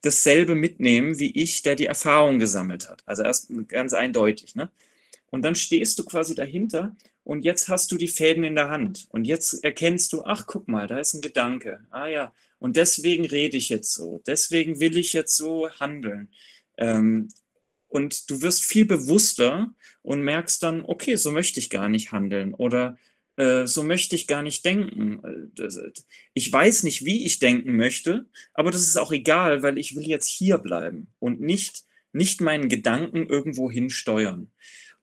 [0.02, 3.02] dasselbe mitnehmen wie ich, der die Erfahrung gesammelt hat.
[3.06, 4.56] Also erst ganz eindeutig.
[4.56, 4.70] Ne?
[5.32, 9.08] Und dann stehst du quasi dahinter und jetzt hast du die Fäden in der Hand.
[9.10, 11.80] Und jetzt erkennst du, ach, guck mal, da ist ein Gedanke.
[11.90, 14.22] Ah ja, und deswegen rede ich jetzt so.
[14.28, 16.30] Deswegen will ich jetzt so handeln.
[16.78, 17.30] Ähm,
[17.88, 22.54] und du wirst viel bewusster und merkst dann, okay, so möchte ich gar nicht handeln
[22.54, 22.98] oder
[23.36, 25.52] äh, so möchte ich gar nicht denken.
[26.34, 30.08] Ich weiß nicht, wie ich denken möchte, aber das ist auch egal, weil ich will
[30.08, 34.52] jetzt hier bleiben und nicht, nicht meinen Gedanken irgendwo hinsteuern.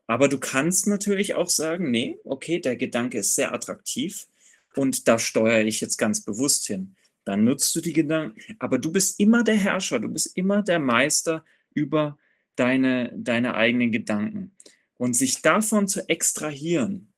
[0.08, 4.26] Aber du kannst natürlich auch sagen, nee, okay, der Gedanke ist sehr attraktiv
[4.74, 6.96] und da steuere ich jetzt ganz bewusst hin.
[7.24, 10.78] Dann nutzt du die Gedanken, aber du bist immer der Herrscher, du bist immer der
[10.78, 11.44] Meister
[11.74, 12.18] über
[12.56, 14.56] deine, deine eigenen Gedanken.
[14.96, 17.12] Und sich davon zu extrahieren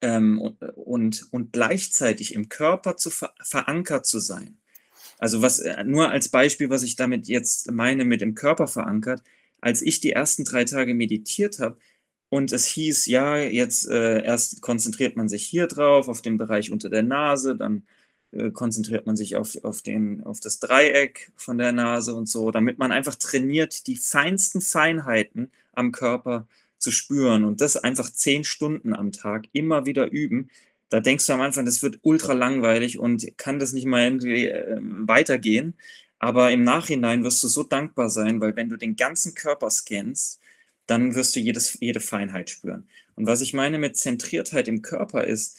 [0.00, 4.58] ähm, und, und, gleichzeitig im Körper zu ver verankert zu sein.
[5.18, 9.22] Also was äh, nur als Beispiel, was ich damit jetzt meine mit dem Körper verankert,
[9.60, 11.76] als ich die ersten drei Tage meditiert habe
[12.34, 16.72] und es hieß, ja, jetzt äh, erst konzentriert man sich hier drauf, auf den Bereich
[16.72, 17.86] unter der Nase, dann
[18.32, 22.50] äh, konzentriert man sich auf, auf, den, auf das Dreieck von der Nase und so,
[22.50, 28.42] damit man einfach trainiert, die feinsten Feinheiten am Körper zu spüren und das einfach zehn
[28.42, 30.50] Stunden am Tag immer wieder üben.
[30.88, 34.48] Da denkst du am Anfang, das wird ultra langweilig und kann das nicht mal irgendwie
[34.48, 35.74] äh, weitergehen.
[36.18, 40.40] Aber im Nachhinein wirst du so dankbar sein, weil wenn du den ganzen Körper scannst,
[40.86, 42.88] dann wirst du jedes, jede Feinheit spüren.
[43.16, 45.58] Und was ich meine mit Zentriertheit im Körper ist,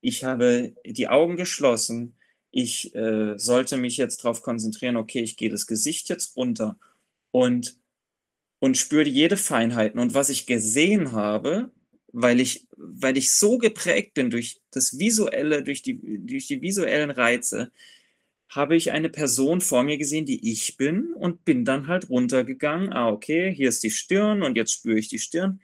[0.00, 2.14] ich habe die Augen geschlossen,
[2.50, 6.78] ich äh, sollte mich jetzt darauf konzentrieren, okay, ich gehe das Gesicht jetzt runter
[7.30, 7.76] und,
[8.58, 10.00] und spüre jede Feinheiten.
[10.00, 11.70] Und was ich gesehen habe,
[12.12, 17.10] weil ich, weil ich so geprägt bin durch das Visuelle, durch die, durch die visuellen
[17.10, 17.70] Reize,
[18.50, 22.92] habe ich eine Person vor mir gesehen, die ich bin und bin dann halt runtergegangen.
[22.92, 25.60] Ah, okay, hier ist die Stirn und jetzt spüre ich die Stirn.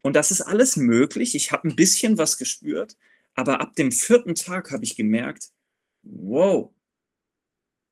[0.00, 1.34] Und das ist alles möglich.
[1.34, 2.96] Ich habe ein bisschen was gespürt,
[3.34, 5.50] aber ab dem vierten Tag habe ich gemerkt,
[6.02, 6.70] wow,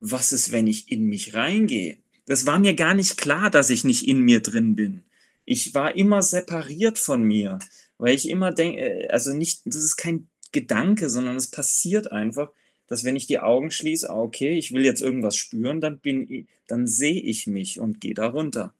[0.00, 1.98] was ist, wenn ich in mich reingehe?
[2.24, 5.04] Das war mir gar nicht klar, dass ich nicht in mir drin bin.
[5.44, 7.58] Ich war immer separiert von mir,
[7.98, 12.50] weil ich immer denke, äh, also nicht, das ist kein Gedanke, sondern es passiert einfach,
[12.88, 16.48] dass wenn ich die Augen schließe, ah, okay, ich will jetzt irgendwas spüren, dann bin
[16.66, 18.74] dann sehe ich mich und gehe da runter.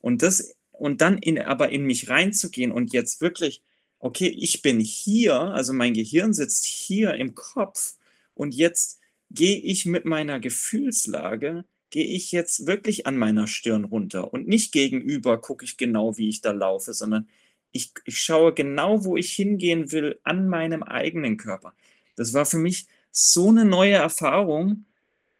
[0.00, 3.62] Und das, und dann in, aber in mich reinzugehen und jetzt wirklich
[4.00, 7.94] okay, ich bin hier, also mein Gehirn sitzt hier im Kopf
[8.34, 8.98] und jetzt
[9.30, 14.72] gehe ich mit meiner Gefühlslage, gehe ich jetzt wirklich an meiner Stirn runter und nicht
[14.72, 17.28] gegenüber gucke ich genau, wie ich da laufe, sondern
[17.72, 21.74] ich, ich schaue genau, wo ich hingehen will, an meinem eigenen Körper.
[22.16, 24.86] Das war für mich so eine neue Erfahrung,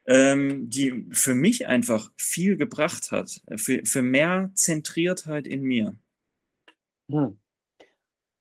[0.06, 5.94] ähm, die für mich einfach viel gebracht hat, für, für mehr Zentriertheit in mir.
[7.10, 7.38] Hm.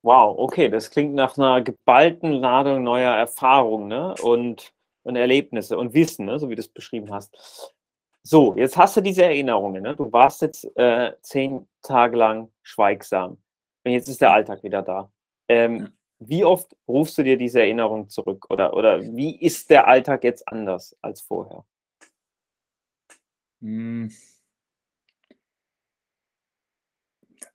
[0.02, 4.14] Wow, okay, das klingt nach einer geballten Ladung neuer Erfahrungen ne?
[4.22, 6.38] und, und Erlebnisse und Wissen, ne?
[6.38, 7.36] so wie du es beschrieben hast.
[8.22, 9.82] So, jetzt hast du diese Erinnerungen.
[9.82, 9.96] Ne?
[9.96, 13.38] Du warst jetzt äh, zehn Tage lang schweigsam.
[13.84, 15.10] Und jetzt ist der Alltag wieder da.
[15.48, 18.46] Ähm, wie oft rufst du dir diese Erinnerung zurück?
[18.50, 21.64] Oder, oder wie ist der Alltag jetzt anders als vorher?
[23.60, 24.10] Hm.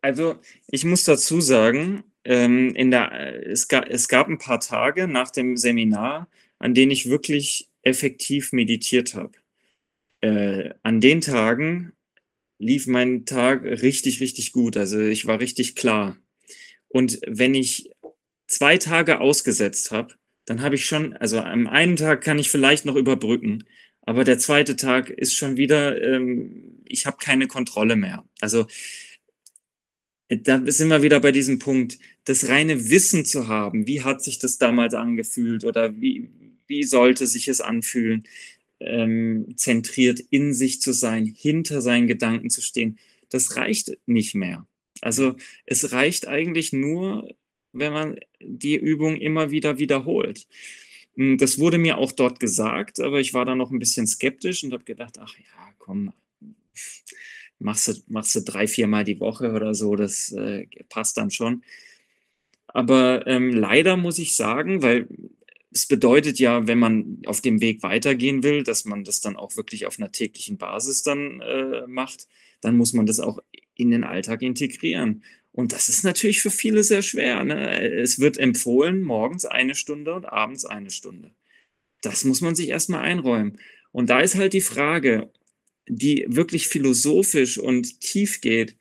[0.02, 0.36] Also
[0.68, 5.32] ich muss dazu sagen, ähm, in der, es, ga, es gab ein paar Tage nach
[5.32, 6.28] dem Seminar,
[6.60, 9.34] an denen ich wirklich effektiv meditiert habe.
[10.22, 11.94] Äh, an den Tagen
[12.58, 14.78] lief mein Tag richtig, richtig gut.
[14.78, 16.18] Also ich war richtig klar.
[16.88, 17.92] Und wenn ich
[18.48, 22.86] zwei Tage ausgesetzt habe, dann habe ich schon, also am einen Tag kann ich vielleicht
[22.86, 23.66] noch überbrücken,
[24.02, 28.24] aber der zweite Tag ist schon wieder, ähm, ich habe keine Kontrolle mehr.
[28.40, 28.68] Also
[30.30, 34.40] da sind wir wieder bei diesem Punkt, das reine Wissen zu haben, wie hat sich
[34.40, 36.30] das damals angefühlt oder wie,
[36.68, 38.24] wie sollte sich es anfühlen,
[38.80, 42.98] ähm, zentriert in sich zu sein, hinter seinen Gedanken zu stehen,
[43.30, 44.68] das reicht nicht mehr.
[45.02, 47.30] Also es reicht eigentlich nur,
[47.76, 50.48] wenn man die Übung immer wieder wiederholt.
[51.16, 54.64] Hm, das wurde mir auch dort gesagt, aber ich war da noch ein bisschen skeptisch
[54.64, 56.14] und habe gedacht, ach ja, komm,
[57.60, 61.64] machst du, machst du drei, viermal die Woche oder so, das äh, passt dann schon.
[62.68, 65.08] Aber ähm, leider muss ich sagen, weil
[65.72, 69.58] es bedeutet ja, wenn man auf dem Weg weitergehen will, dass man das dann auch
[69.58, 72.28] wirklich auf einer täglichen Basis dann äh, macht,
[72.62, 73.40] dann muss man das auch
[73.76, 75.24] in den Alltag integrieren.
[75.56, 77.42] Und das ist natürlich für viele sehr schwer.
[77.46, 77.80] Ne?
[77.80, 81.32] Es wird empfohlen, morgens eine Stunde und abends eine Stunde.
[82.02, 83.58] Das muss man sich erstmal einräumen.
[83.94, 85.32] Und da ist halt die Frage,
[85.88, 88.76] die wirklich philosophisch und tief geht,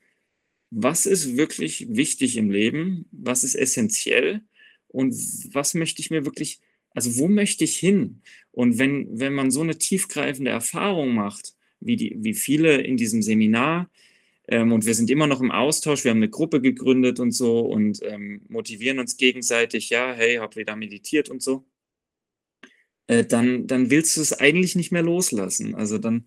[0.71, 4.41] was ist wirklich wichtig im Leben, was ist essentiell
[4.89, 5.15] und
[5.55, 6.59] was möchte ich mir wirklich,
[6.91, 8.21] also wo möchte ich hin?
[8.51, 13.23] Und wenn, wenn man so eine tiefgreifende Erfahrung macht, wie, die, wie viele in diesem
[13.23, 13.89] Seminar,
[14.49, 17.61] ähm, und wir sind immer noch im Austausch, wir haben eine Gruppe gegründet und so
[17.61, 21.65] und ähm, motivieren uns gegenseitig, ja, hey, hab wieder meditiert und so,
[23.07, 25.75] äh, dann, dann willst du es eigentlich nicht mehr loslassen.
[25.75, 26.27] Also dann,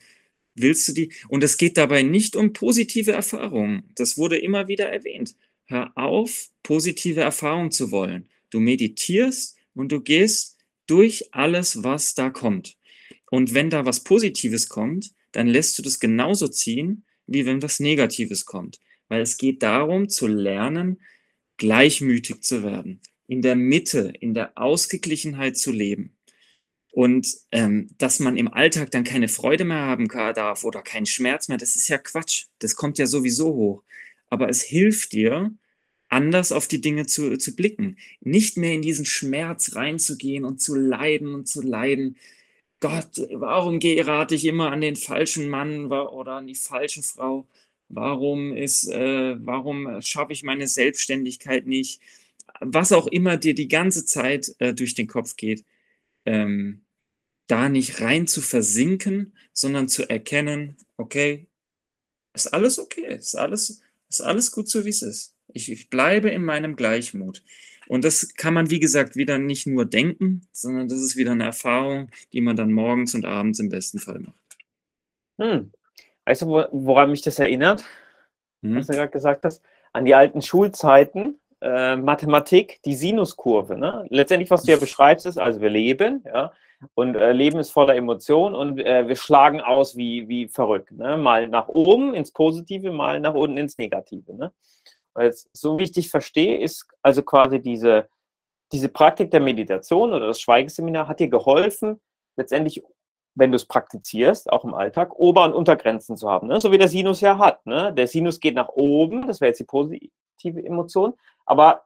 [0.57, 3.83] willst du die, und es geht dabei nicht um positive Erfahrungen.
[3.95, 5.35] Das wurde immer wieder erwähnt.
[5.65, 8.29] Hör auf, positive Erfahrungen zu wollen.
[8.49, 12.77] Du meditierst und du gehst durch alles, was da kommt.
[13.29, 17.79] Und wenn da was Positives kommt, dann lässt du das genauso ziehen, wie wenn was
[17.79, 18.79] Negatives kommt.
[19.09, 21.01] Weil es geht darum, zu lernen,
[21.57, 26.17] gleichmütig zu werden, in der Mitte, in der Ausgeglichenheit zu leben.
[26.91, 31.47] Und ähm, dass man im Alltag dann keine Freude mehr haben darf oder keinen Schmerz
[31.47, 32.45] mehr, das ist ja Quatsch.
[32.59, 33.83] Das kommt ja sowieso hoch.
[34.29, 35.51] Aber es hilft dir,
[36.09, 37.97] anders auf die Dinge zu, zu blicken.
[38.21, 42.17] Nicht mehr in diesen Schmerz reinzugehen und zu leiden und zu leiden.
[42.79, 47.47] Gott, warum gerate ich immer an den falschen Mann oder an die falsche Frau?
[47.89, 52.01] Warum ist, äh, warum schaffe ich meine Selbstständigkeit nicht?
[52.59, 55.65] Was auch immer dir die ganze Zeit äh, durch den Kopf geht.
[56.25, 56.83] Ähm,
[57.47, 61.47] da nicht rein zu versinken, sondern zu erkennen, okay,
[62.33, 65.33] ist alles okay, ist alles, ist alles gut so, wie es ist.
[65.53, 67.41] Ich, ich bleibe in meinem Gleichmut.
[67.89, 71.45] Und das kann man, wie gesagt, wieder nicht nur denken, sondern das ist wieder eine
[71.45, 74.35] Erfahrung, die man dann morgens und abends im besten Fall macht.
[75.39, 75.71] Hm.
[76.25, 77.85] Weißt du, woran mich das erinnert,
[78.61, 78.75] hm.
[78.75, 79.61] was du gerade gesagt hast?
[79.93, 83.77] An die alten Schulzeiten, äh, Mathematik, die Sinuskurve.
[83.77, 84.05] Ne?
[84.09, 86.51] Letztendlich, was du ja beschreibst, ist, also wir leben, ja,
[86.93, 90.91] und äh, Leben ist voller Emotionen und äh, wir schlagen aus wie, wie verrückt.
[90.91, 91.17] Ne?
[91.17, 94.35] Mal nach oben ins Positive, mal nach unten ins Negative.
[94.35, 94.51] Ne?
[95.17, 98.07] Weil so wie ich dich verstehe, ist also quasi diese,
[98.71, 101.99] diese Praktik der Meditation oder das Schweigeseminar hat dir geholfen,
[102.35, 102.83] letztendlich,
[103.33, 106.47] wenn du es praktizierst, auch im Alltag, Ober- und Untergrenzen zu haben.
[106.47, 106.61] Ne?
[106.61, 107.65] So wie der Sinus ja hat.
[107.65, 107.91] Ne?
[107.93, 111.15] Der Sinus geht nach oben, das wäre jetzt die positive Emotion,
[111.47, 111.85] aber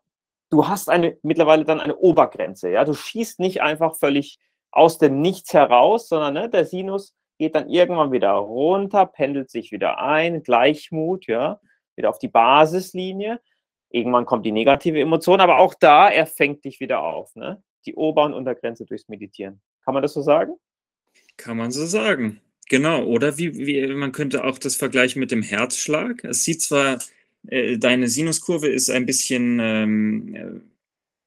[0.50, 2.70] du hast eine, mittlerweile dann eine Obergrenze.
[2.70, 2.84] Ja?
[2.84, 4.40] Du schießt nicht einfach völlig
[4.72, 9.72] aus dem Nichts heraus, sondern ne, der Sinus geht dann irgendwann wieder runter, pendelt sich
[9.72, 11.62] wieder ein, Gleichmut, ja,
[12.02, 13.40] wieder auf die Basislinie.
[13.90, 17.62] Irgendwann kommt die negative Emotion, aber auch da, er fängt dich wieder auf, ne?
[17.86, 19.62] Die Ober- und Untergrenze durchs Meditieren.
[19.84, 20.54] Kann man das so sagen?
[21.38, 22.42] Kann man so sagen.
[22.70, 23.04] Genau.
[23.04, 26.24] Oder wie, wie man könnte auch das vergleichen mit dem Herzschlag.
[26.24, 27.00] Es sieht zwar,
[27.48, 30.62] äh, deine Sinuskurve ist ein bisschen ähm, äh,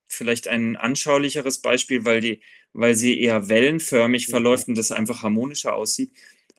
[0.07, 2.41] vielleicht ein anschaulicheres Beispiel, weil die
[2.75, 6.11] weil sie eher wellenförmig verläuft und das einfach harmonischer aussieht.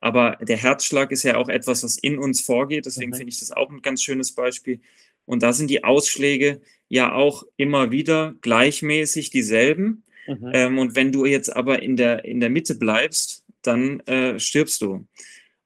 [0.02, 2.86] Aber der Herzschlag ist ja auch etwas, was in uns vorgeht.
[2.86, 3.16] Deswegen mhm.
[3.16, 4.80] finde ich das auch ein ganz schönes Beispiel.
[5.26, 10.04] Und da sind die Ausschläge ja auch immer wieder gleichmäßig dieselben.
[10.28, 10.52] Mhm.
[10.54, 14.82] Ähm, und wenn du jetzt aber in der, in der Mitte bleibst, dann äh, stirbst
[14.82, 15.08] du.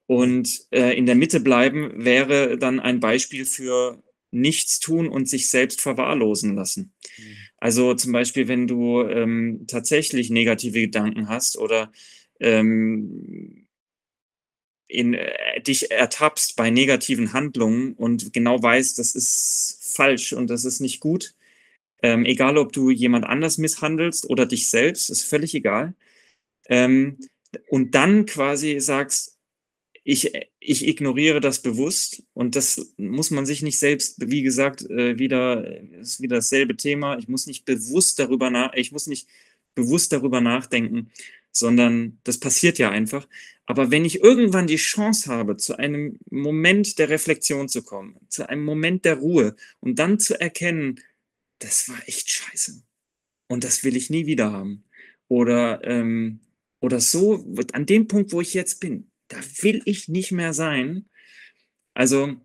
[0.06, 5.50] Und äh, in der Mitte bleiben wäre dann ein Beispiel für nichts tun und sich
[5.50, 6.94] selbst verwahrlosen lassen.
[7.18, 7.24] Mhm.
[7.58, 11.92] Also zum Beispiel, wenn du ähm, tatsächlich negative Gedanken hast oder
[12.40, 13.68] ähm,
[14.90, 20.66] in, äh, dich ertappst bei negativen Handlungen und genau weißt, das ist falsch und das
[20.66, 21.36] ist nicht gut,
[22.02, 25.94] ähm, egal ob du jemand anders misshandelst oder dich selbst, ist völlig egal.
[26.68, 27.18] Ähm,
[27.70, 29.38] und dann quasi sagst,
[30.04, 35.20] ich, ich ignoriere das bewusst und das muss man sich nicht selbst, wie gesagt, äh,
[35.20, 37.18] wieder, ist wieder dasselbe Thema.
[37.20, 39.28] Ich muss nicht bewusst darüber nach, ich muss nicht
[39.76, 41.12] bewusst darüber nachdenken,
[41.52, 43.28] sondern das passiert ja einfach.
[43.70, 48.50] Aber wenn ich irgendwann die Chance habe, zu einem Moment der Reflexion zu kommen, zu
[48.50, 51.00] einem Moment der Ruhe und dann zu erkennen,
[51.60, 52.82] das war echt scheiße
[53.48, 54.86] und das will ich nie wieder haben.
[55.28, 56.40] Oder, ähm,
[56.80, 61.08] oder so, an dem Punkt, wo ich jetzt bin, da will ich nicht mehr sein.
[61.94, 62.38] Also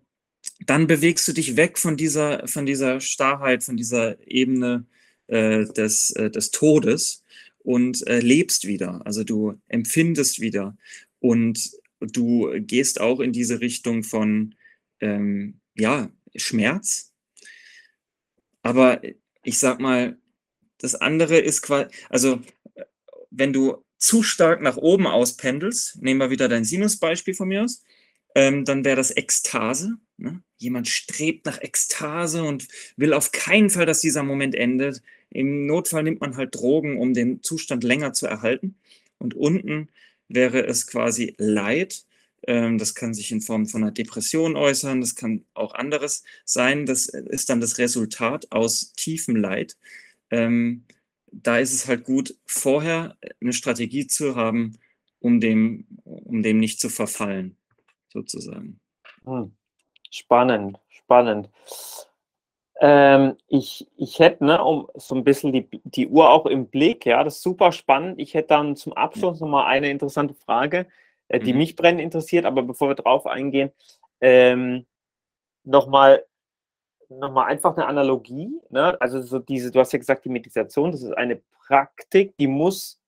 [0.67, 4.85] dann bewegst du dich weg von dieser, von dieser Starrheit, von dieser Ebene
[5.25, 7.23] äh, des, äh, des Todes
[7.63, 9.03] und äh, lebst wieder.
[9.07, 10.77] Also du empfindest wieder
[11.25, 14.53] und du gehst auch in diese Richtung von
[14.99, 17.13] ähm, ja, Schmerz.
[18.61, 19.01] Aber
[19.43, 20.19] ich sag mal,
[20.77, 22.41] das andere ist quasi, also
[23.31, 27.83] wenn du zu stark nach oben auspendelst, nehmen wir wieder dein Sinusbeispiel von mir aus,
[28.35, 29.97] ähm, dann wäre das Ekstase.
[30.17, 30.43] Ne?
[30.57, 35.01] Jemand strebt nach Ekstase und will auf keinen Fall, dass dieser Moment endet.
[35.31, 38.75] Im Notfall nimmt man halt Drogen, um den Zustand länger zu erhalten.
[39.17, 39.89] Und unten
[40.27, 42.05] wäre es quasi Leid.
[42.47, 46.85] Ähm, das kann sich in Form von einer Depression äußern, das kann auch anderes sein.
[46.85, 49.77] Das ist dann das Resultat aus tiefem Leid.
[50.29, 50.85] Ähm,
[51.31, 54.77] da ist es halt gut, vorher eine Strategie zu haben,
[55.19, 57.57] um dem, um dem nicht zu verfallen,
[58.09, 58.79] sozusagen.
[59.25, 59.51] Hm.
[60.11, 61.49] Spannend, spannend.
[62.81, 67.05] Ähm, ich, ich hätte ne, um so ein bisschen die, die Uhr auch im Blick,
[67.05, 68.19] ja, das ist super spannend.
[68.19, 70.87] Ich hätte dann zum Abschluss nochmal eine interessante Frage,
[71.29, 71.59] äh, die mhm.
[71.59, 73.71] mich brennend interessiert, aber bevor wir drauf eingehen,
[74.19, 74.85] ähm,
[75.63, 76.23] nochmal
[77.09, 78.59] nochmal einfach eine Analogie.
[78.69, 78.99] Ne?
[78.99, 82.99] Also so diese, du hast ja gesagt, die Meditation, das ist eine Praktik, die muss,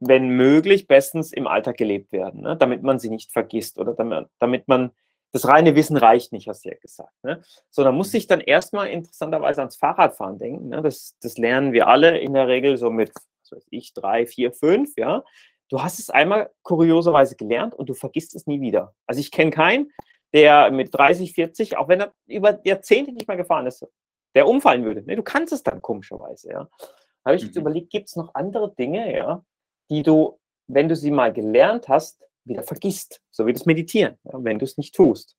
[0.00, 2.56] wenn möglich, bestens im Alltag gelebt werden, ne?
[2.56, 4.90] damit man sie nicht vergisst oder damit, damit man,
[5.34, 7.12] das reine Wissen reicht nicht, hast du ja gesagt.
[7.24, 7.42] Ne?
[7.68, 10.68] So, da muss ich dann erstmal interessanterweise ans Fahrradfahren denken.
[10.68, 10.80] Ne?
[10.80, 14.52] Das, das lernen wir alle in der Regel so mit, was weiß ich, drei, vier,
[14.52, 15.24] fünf, ja.
[15.70, 18.94] Du hast es einmal kurioserweise gelernt und du vergisst es nie wieder.
[19.08, 19.90] Also ich kenne keinen,
[20.32, 23.84] der mit 30, 40, auch wenn er über Jahrzehnte nicht mehr gefahren ist,
[24.36, 25.02] der umfallen würde.
[25.02, 25.16] Ne?
[25.16, 26.68] Du kannst es dann komischerweise, ja.
[27.24, 27.48] Habe ich mhm.
[27.48, 29.44] jetzt überlegt, gibt es noch andere Dinge, ja,
[29.90, 34.32] die du, wenn du sie mal gelernt hast, wieder vergisst, so wie das Meditieren, ja,
[34.42, 35.36] wenn du es nicht tust.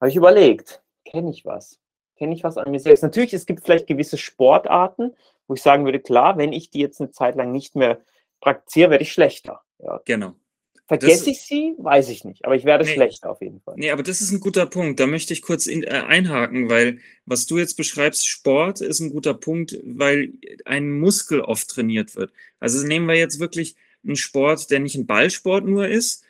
[0.00, 1.78] Habe ich überlegt, kenne ich was?
[2.16, 3.02] Kenne ich was an mir selbst?
[3.02, 5.14] Natürlich, es gibt vielleicht gewisse Sportarten,
[5.46, 8.00] wo ich sagen würde, klar, wenn ich die jetzt eine Zeit lang nicht mehr
[8.40, 9.62] praktiziere, werde ich schlechter.
[9.78, 10.00] Ja.
[10.04, 10.34] Genau.
[10.88, 11.74] Vergesse ich sie?
[11.78, 12.44] Weiß ich nicht.
[12.44, 13.74] Aber ich werde nee, schlechter auf jeden Fall.
[13.76, 15.00] Nee, aber das ist ein guter Punkt.
[15.00, 19.10] Da möchte ich kurz in, äh, einhaken, weil was du jetzt beschreibst, Sport ist ein
[19.10, 22.32] guter Punkt, weil ein Muskel oft trainiert wird.
[22.60, 23.74] Also nehmen wir jetzt wirklich
[24.06, 26.24] einen Sport, der nicht ein Ballsport nur ist,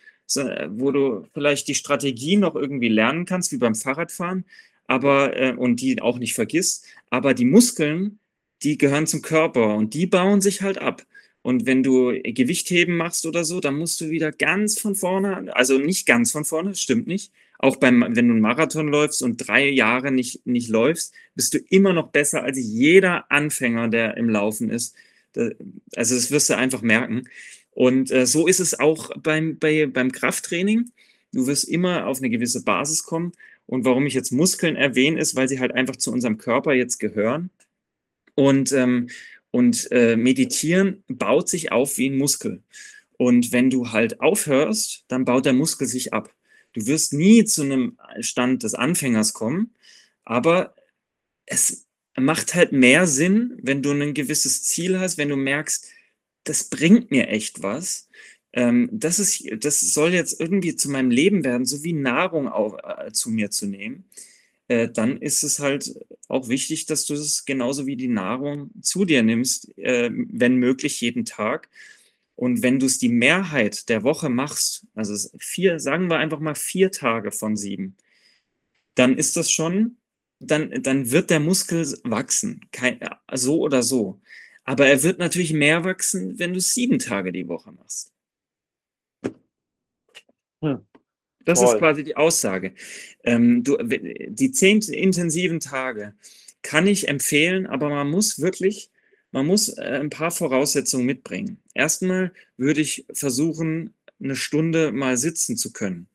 [0.71, 4.45] wo du vielleicht die Strategie noch irgendwie lernen kannst, wie beim Fahrradfahren,
[4.87, 6.85] aber äh, und die auch nicht vergisst.
[7.11, 8.19] Aber die Muskeln,
[8.63, 11.07] die gehören zum Körper und die bauen sich halt ab.
[11.43, 15.79] Und wenn du Gewichtheben machst oder so, dann musst du wieder ganz von vorne, also
[15.79, 17.33] nicht ganz von vorne, stimmt nicht.
[17.59, 21.59] Auch beim, wenn du einen Marathon läufst und drei Jahre nicht, nicht läufst, bist du
[21.59, 24.95] immer noch besser als jeder Anfänger, der im Laufen ist.
[25.95, 27.29] Also das wirst du einfach merken.
[27.77, 30.91] Und äh, so ist es auch beim, bei, beim Krafttraining.
[31.33, 33.33] Du wirst immer auf eine gewisse Basis kommen.
[33.67, 36.99] Und warum ich jetzt Muskeln erwähne, ist, weil sie halt einfach zu unserem Körper jetzt
[36.99, 37.51] gehören.
[38.35, 39.09] Und ähm,
[39.51, 42.63] und äh, meditieren baut sich auf wie ein Muskel.
[43.17, 46.31] Und wenn du halt aufhörst, dann baut der Muskel sich ab.
[46.75, 49.75] Du wirst nie zu einem Stand des Anfängers kommen,
[50.25, 50.75] aber
[51.47, 51.87] es
[52.19, 55.87] macht halt mehr Sinn, wenn du ein gewisses Ziel hast, wenn du merkst,
[56.49, 58.09] das bringt mir echt was.
[58.53, 62.79] Ähm, das, ist, das soll jetzt irgendwie zu meinem Leben werden, so wie Nahrung auch,
[62.83, 64.09] äh, zu mir zu nehmen.
[64.69, 65.95] Äh, dann ist es halt
[66.29, 71.01] auch wichtig, dass du es genauso wie die Nahrung zu dir nimmst, äh, wenn möglich
[71.01, 71.69] jeden Tag.
[72.35, 76.55] Und wenn du es die Mehrheit der Woche machst, also vier, sagen wir einfach mal
[76.55, 77.97] vier Tage von sieben,
[78.95, 79.99] dann ist das schon,
[80.39, 83.01] dann, dann wird der Muskel wachsen, Kein,
[83.33, 84.21] so oder so.
[84.67, 88.13] Aber er wird natürlich mehr wachsen, wenn du sieben Tage die Woche machst.
[90.61, 90.87] Hm.
[91.45, 91.75] Das Voll.
[91.75, 92.75] ist quasi die Aussage.
[93.23, 96.15] Ähm, du, die zehn intensiven Tage
[96.63, 98.91] kann ich empfehlen, aber man muss wirklich,
[99.31, 101.63] man muss äh, ein paar Voraussetzungen mitbringen.
[101.73, 106.09] Erstmal würde ich versuchen, eine Stunde mal sitzen zu können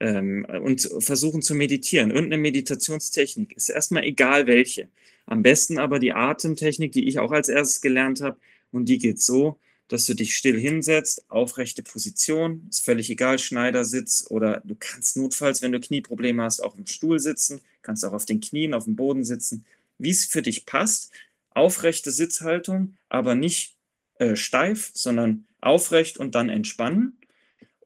[0.00, 2.10] ähm, und versuchen zu meditieren.
[2.10, 4.88] Irgendeine Meditationstechnik ist erstmal egal welche.
[5.26, 8.38] Am besten aber die Atemtechnik, die ich auch als erstes gelernt habe.
[8.70, 14.26] Und die geht so, dass du dich still hinsetzt, aufrechte Position, ist völlig egal, Schneidersitz
[14.28, 18.26] oder du kannst notfalls, wenn du Knieprobleme hast, auch im Stuhl sitzen, kannst auch auf
[18.26, 19.64] den Knien, auf dem Boden sitzen,
[19.98, 21.12] wie es für dich passt.
[21.50, 23.76] Aufrechte Sitzhaltung, aber nicht
[24.18, 27.18] äh, steif, sondern aufrecht und dann entspannen.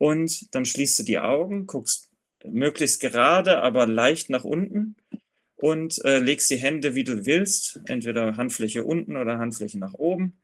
[0.01, 2.09] Und dann schließt du die Augen, guckst
[2.43, 4.97] möglichst gerade, aber leicht nach unten
[5.57, 10.41] und äh, legst die Hände, wie du willst, entweder Handfläche unten oder Handfläche nach oben.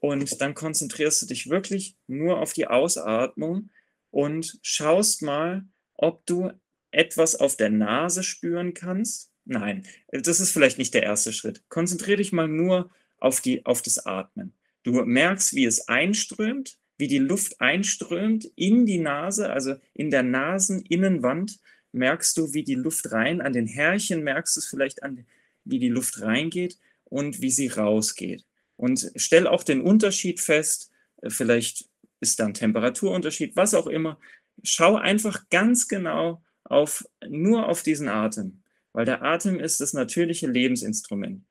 [0.00, 3.70] Und dann konzentrierst du dich wirklich nur auf die Ausatmung
[4.12, 6.52] und schaust mal, ob du
[6.92, 9.32] etwas auf der Nase spüren kannst.
[9.44, 11.64] Nein, das ist vielleicht nicht der erste Schritt.
[11.68, 12.88] Konzentriere dich mal nur
[13.18, 14.54] auf, die, auf das Atmen.
[14.84, 20.22] Du merkst, wie es einströmt, wie die Luft einströmt in die Nase, also in der
[20.22, 21.58] Naseninnenwand
[21.90, 25.26] merkst du, wie die Luft rein, an den Härchen merkst du es vielleicht an,
[25.64, 28.44] wie die Luft reingeht und wie sie rausgeht.
[28.76, 30.92] Und stell auch den Unterschied fest,
[31.22, 31.86] äh, vielleicht
[32.20, 34.20] ist da ein Temperaturunterschied, was auch immer.
[34.62, 40.46] Schau einfach ganz genau auf, nur auf diesen Atem, weil der Atem ist das natürliche
[40.46, 41.44] Lebensinstrument.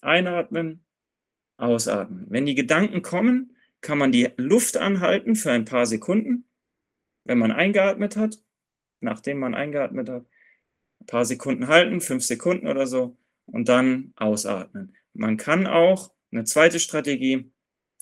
[0.00, 0.84] Einatmen,
[1.56, 2.26] ausatmen.
[2.28, 6.48] Wenn die Gedanken kommen, kann man die Luft anhalten für ein paar Sekunden,
[7.24, 8.38] wenn man eingeatmet hat,
[9.00, 10.24] nachdem man eingeatmet hat,
[11.00, 13.16] ein paar Sekunden halten, fünf Sekunden oder so,
[13.46, 14.96] und dann ausatmen.
[15.12, 17.52] Man kann auch, eine zweite Strategie,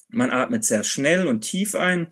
[0.08, 2.08] man atmet sehr schnell und tief ein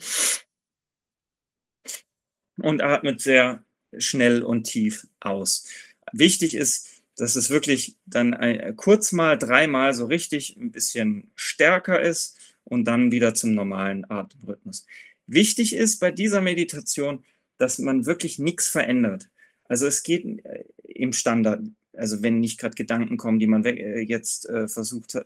[2.56, 3.64] und atmet sehr
[3.98, 5.68] schnell und tief aus.
[6.12, 12.00] Wichtig ist, dass es wirklich dann ein, kurz mal, dreimal so richtig ein bisschen stärker
[12.00, 12.38] ist
[12.68, 14.86] und dann wieder zum normalen Atemrhythmus.
[15.26, 17.24] Wichtig ist bei dieser Meditation,
[17.58, 19.28] dass man wirklich nichts verändert.
[19.64, 21.62] Also es geht äh, im Standard,
[21.92, 25.24] also wenn nicht gerade Gedanken kommen, die man äh, jetzt äh, versucht ein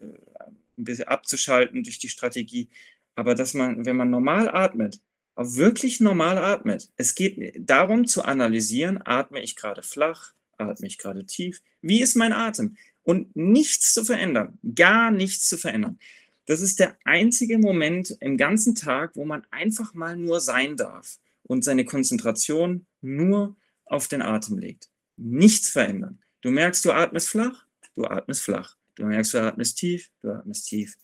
[0.77, 2.69] bisschen abzuschalten durch die Strategie,
[3.15, 5.01] aber dass man, wenn man normal atmet,
[5.35, 6.91] auch wirklich normal atmet.
[6.97, 12.17] Es geht darum zu analysieren, atme ich gerade flach, atme ich gerade tief, wie ist
[12.17, 12.77] mein Atem?
[13.03, 15.99] Und nichts zu verändern, gar nichts zu verändern.
[16.53, 21.19] Das ist der einzige Moment im ganzen Tag, wo man einfach mal nur sein darf
[21.45, 24.91] und seine Konzentration nur auf den Atem legt.
[25.17, 26.23] Nichts verändern.
[26.43, 27.65] Du merkst, du atmest flach,
[27.97, 28.77] du atmest flach.
[28.97, 30.99] Du merkst, du atmest tief, du atmest tief.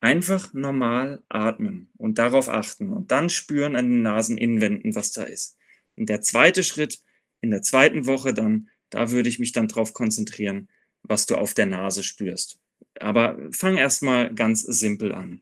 [0.00, 5.58] Einfach normal atmen und darauf achten und dann spüren an den Naseninnenwänden, was da ist.
[5.94, 7.02] Und der zweite Schritt
[7.42, 10.70] in der zweiten Woche dann, da würde ich mich dann darauf konzentrieren,
[11.02, 12.58] was du auf der Nase spürst.
[13.00, 15.40] Aber fang erstmal ganz simpel an.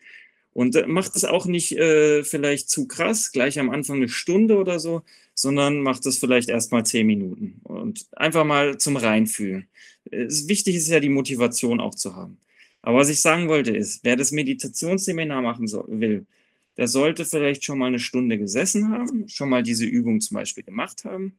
[0.53, 4.59] Und äh, macht es auch nicht äh, vielleicht zu krass, gleich am Anfang eine Stunde
[4.59, 5.03] oder so,
[5.35, 9.69] sondern macht es vielleicht erstmal zehn Minuten und einfach mal zum Reinfühlen.
[10.11, 12.39] Es, wichtig ist ja die Motivation auch zu haben.
[12.83, 16.27] Aber was ich sagen wollte ist, wer das Meditationsseminar machen soll, will,
[16.77, 20.65] der sollte vielleicht schon mal eine Stunde gesessen haben, schon mal diese Übung zum Beispiel
[20.65, 21.39] gemacht haben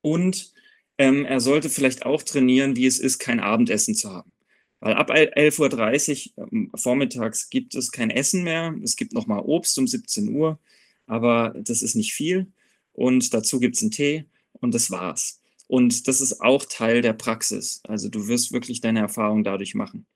[0.00, 0.52] und
[0.98, 4.32] ähm, er sollte vielleicht auch trainieren, wie es ist, kein Abendessen zu haben.
[4.80, 8.74] Weil ab 11.30 Uhr ähm, vormittags gibt es kein Essen mehr.
[8.82, 10.58] Es gibt nochmal Obst um 17 Uhr,
[11.06, 12.52] aber das ist nicht viel.
[12.92, 15.40] Und dazu gibt es einen Tee und das war's.
[15.66, 17.80] Und das ist auch Teil der Praxis.
[17.86, 20.06] Also du wirst wirklich deine Erfahrung dadurch machen.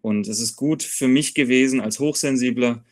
[0.00, 2.84] Und es ist gut für mich gewesen als Hochsensibler,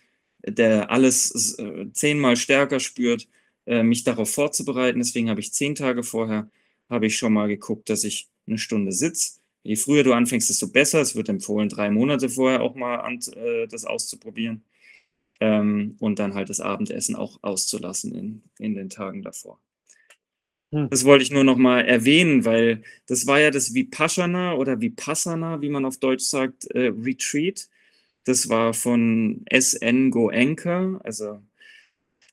[0.47, 3.29] der alles äh, zehnmal stärker spürt,
[3.67, 4.99] äh, mich darauf vorzubereiten.
[4.99, 6.51] Deswegen habe ich zehn Tage vorher,
[6.91, 10.69] habe ich schon mal geguckt, dass ich eine Stunde sitze Je früher du anfängst, desto
[10.69, 11.01] besser.
[11.01, 14.63] Es wird empfohlen, drei Monate vorher auch mal an, äh, das auszuprobieren.
[15.41, 19.59] Ähm, und dann halt das Abendessen auch auszulassen in, in den Tagen davor.
[20.73, 20.89] Hm.
[20.89, 25.61] Das wollte ich nur noch mal erwähnen, weil das war ja das Vipassana oder Vipassana,
[25.61, 27.69] wie man auf Deutsch sagt, äh, Retreat.
[28.25, 30.11] Das war von S.N.
[30.11, 31.43] Goenka, also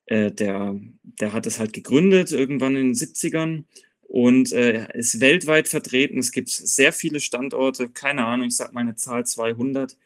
[0.05, 3.63] äh, der, der hat es halt gegründet irgendwann in den 70ern
[4.07, 6.19] und äh, ist weltweit vertreten.
[6.19, 9.97] Es gibt sehr viele Standorte, keine Ahnung, ich sage mal eine Zahl 200.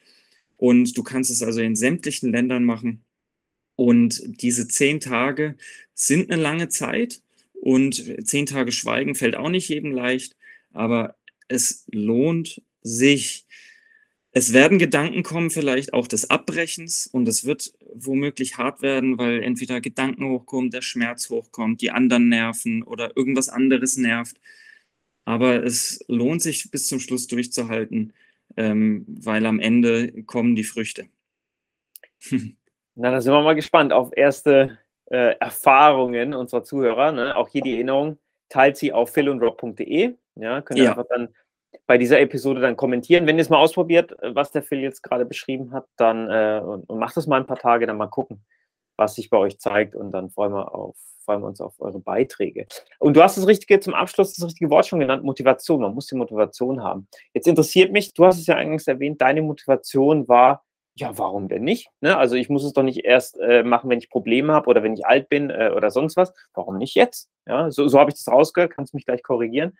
[0.57, 3.03] Und du kannst es also in sämtlichen Ländern machen.
[3.75, 5.55] Und diese zehn Tage
[5.93, 7.21] sind eine lange Zeit.
[7.53, 10.35] Und zehn Tage Schweigen fällt auch nicht jedem leicht.
[10.73, 11.15] Aber
[11.47, 13.46] es lohnt sich,
[14.37, 19.41] es werden Gedanken kommen, vielleicht auch des Abbrechens und es wird womöglich hart werden, weil
[19.41, 24.37] entweder Gedanken hochkommen, der Schmerz hochkommt, die anderen nerven oder irgendwas anderes nervt.
[25.25, 28.13] Aber es lohnt sich bis zum Schluss durchzuhalten,
[28.55, 31.07] ähm, weil am Ende kommen die Früchte.
[32.95, 37.11] Na, da sind wir mal gespannt auf erste äh, Erfahrungen unserer Zuhörer.
[37.11, 37.35] Ne?
[37.35, 38.19] Auch hier die Erinnerung,
[38.49, 40.13] teilt sie auf philundrock.de.
[40.35, 40.91] Ja, könnt ihr ja.
[40.91, 41.29] einfach dann
[41.87, 43.25] bei dieser Episode dann kommentieren.
[43.25, 46.89] Wenn ihr es mal ausprobiert, was der Phil jetzt gerade beschrieben hat, dann äh, und,
[46.89, 48.45] und macht es mal ein paar Tage, dann mal gucken,
[48.97, 51.99] was sich bei euch zeigt und dann freuen wir, auf, freuen wir uns auf eure
[51.99, 52.67] Beiträge.
[52.99, 55.81] Und du hast das richtige zum Abschluss das richtige Wort schon genannt, Motivation.
[55.81, 57.07] Man muss die Motivation haben.
[57.33, 60.63] Jetzt interessiert mich, du hast es ja eingangs erwähnt, deine Motivation war,
[60.95, 61.89] ja, warum denn nicht?
[62.01, 62.17] Ne?
[62.17, 64.93] Also ich muss es doch nicht erst äh, machen, wenn ich Probleme habe oder wenn
[64.93, 66.33] ich alt bin äh, oder sonst was.
[66.53, 67.29] Warum nicht jetzt?
[67.45, 69.77] Ja, so, so habe ich das rausgehört, kannst mich gleich korrigieren.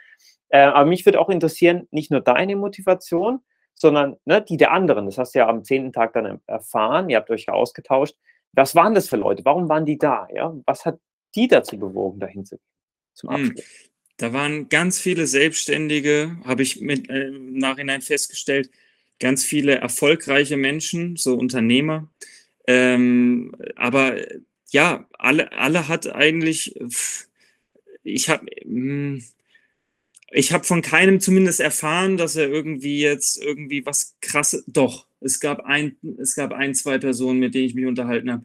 [0.49, 3.41] Äh, aber mich würde auch interessieren, nicht nur deine Motivation,
[3.75, 5.05] sondern ne, die der anderen.
[5.05, 7.09] Das hast du ja am zehnten Tag dann erfahren.
[7.09, 8.15] Ihr habt euch ja ausgetauscht.
[8.53, 9.45] Was waren das für Leute?
[9.45, 10.27] Warum waren die da?
[10.33, 10.55] Ja?
[10.65, 10.99] Was hat
[11.35, 12.65] die dazu bewogen, dahin zu gehen?
[13.13, 13.65] Zum hm, Abschluss.
[14.17, 18.71] Da waren ganz viele Selbstständige, habe ich mit, äh, im Nachhinein festgestellt,
[19.19, 22.09] ganz viele erfolgreiche Menschen, so Unternehmer.
[22.65, 24.15] Ähm, aber
[24.71, 26.75] ja, alle, alle hat eigentlich,
[28.03, 29.23] ich habe, hm,
[30.31, 35.39] ich habe von keinem zumindest erfahren, dass er irgendwie jetzt irgendwie was krasses, doch, es
[35.39, 38.43] gab ein, es gab ein, zwei Personen, mit denen ich mich unterhalten habe,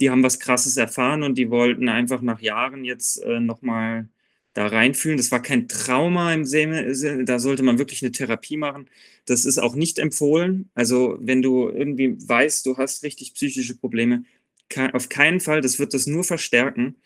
[0.00, 4.08] die haben was krasses erfahren und die wollten einfach nach Jahren jetzt äh, nochmal
[4.54, 5.16] da reinfühlen.
[5.16, 8.88] Das war kein Trauma im Sinne, da sollte man wirklich eine Therapie machen.
[9.24, 10.70] Das ist auch nicht empfohlen.
[10.74, 14.24] Also wenn du irgendwie weißt, du hast richtig psychische Probleme,
[14.92, 16.96] auf keinen Fall, das wird das nur verstärken.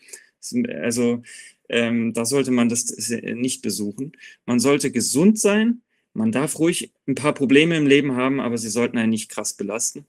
[0.81, 1.23] Also
[1.69, 4.13] ähm, da sollte man das nicht besuchen.
[4.45, 5.81] Man sollte gesund sein.
[6.13, 9.53] Man darf ruhig ein paar Probleme im Leben haben, aber sie sollten einen nicht krass
[9.53, 10.05] belasten.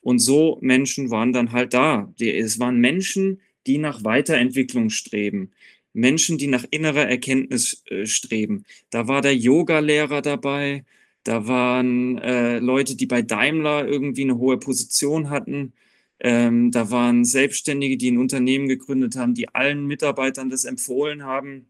[0.00, 2.12] Und so Menschen waren dann halt da.
[2.18, 5.50] Die, es waren Menschen, die nach Weiterentwicklung streben.
[5.92, 8.64] Menschen, die nach innerer Erkenntnis äh, streben.
[8.90, 10.84] Da war der Yoga-Lehrer dabei,
[11.24, 15.72] da waren äh, Leute, die bei Daimler irgendwie eine hohe Position hatten.
[16.20, 21.66] Ähm, da waren Selbstständige, die ein Unternehmen gegründet haben, die allen Mitarbeitern das empfohlen haben,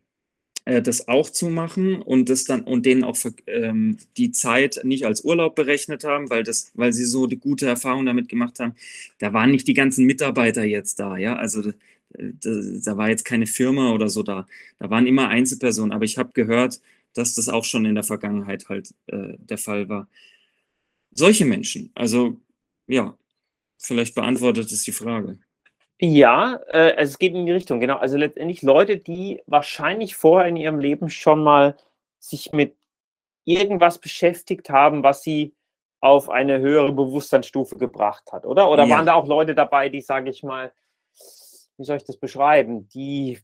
[0.66, 5.06] äh, das auch zu machen und das dann und denen auch ähm, die Zeit nicht
[5.06, 8.74] als Urlaub berechnet haben, weil das, weil sie so die gute Erfahrung damit gemacht haben.
[9.18, 11.36] Da waren nicht die ganzen Mitarbeiter jetzt da, ja.
[11.36, 11.72] Also da,
[12.12, 14.46] da war jetzt keine Firma oder so da.
[14.78, 16.80] Da waren immer Einzelpersonen, aber ich habe gehört,
[17.14, 20.08] dass das auch schon in der Vergangenheit halt äh, der Fall war.
[21.12, 22.40] Solche Menschen, also
[22.86, 23.16] ja,
[23.82, 25.38] Vielleicht beantwortet es die Frage.
[25.98, 27.96] Ja, äh, es geht in die Richtung, genau.
[27.96, 31.76] Also letztendlich Leute, die wahrscheinlich vorher in ihrem Leben schon mal
[32.18, 32.76] sich mit
[33.44, 35.54] irgendwas beschäftigt haben, was sie
[36.00, 38.70] auf eine höhere Bewusstseinsstufe gebracht hat, oder?
[38.70, 38.96] Oder ja.
[38.96, 40.72] waren da auch Leute dabei, die, sage ich mal,
[41.78, 43.38] wie soll ich das beschreiben, die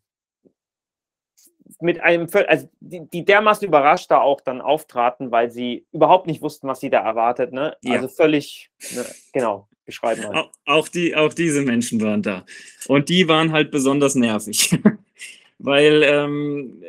[1.80, 6.42] mit einem, also die, die dermaßen überrascht da auch dann auftraten, weil sie überhaupt nicht
[6.42, 7.76] wussten, was sie da erwartet, ne?
[7.82, 7.94] Ja.
[7.94, 9.04] Also völlig, ne?
[9.32, 10.50] genau beschreiben halt.
[10.66, 12.44] Auch, die, auch diese Menschen waren da.
[12.86, 14.76] Und die waren halt besonders nervig.
[15.58, 16.82] Weil ähm,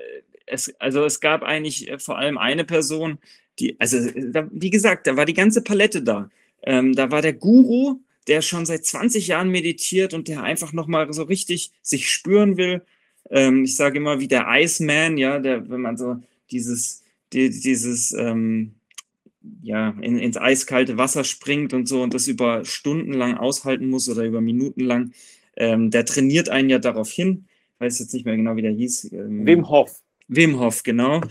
[0.46, 3.20] es, also es gab eigentlich äh, vor allem eine Person,
[3.60, 3.98] die, also
[4.32, 6.30] da, wie gesagt, da war die ganze Palette da.
[6.64, 11.14] Ähm, da war der Guru, der schon seit 20 Jahren meditiert und der einfach nochmal
[11.14, 12.82] so richtig sich spüren will.
[13.30, 16.18] Ähm, ich sage immer wie der Iceman, ja, der, wenn man so
[16.52, 18.77] dieses, die, dieses, ähm,
[19.62, 24.10] ja, in, ins eiskalte Wasser springt und so und das über Stunden lang aushalten muss
[24.10, 25.14] oder über Minuten lang,
[25.56, 27.46] ähm, der trainiert einen ja darauf hin.
[27.76, 29.12] Ich weiß jetzt nicht mehr genau, wie der hieß.
[29.14, 30.02] Ähm, Wim Hof.
[30.28, 31.22] Wim Hof, genau.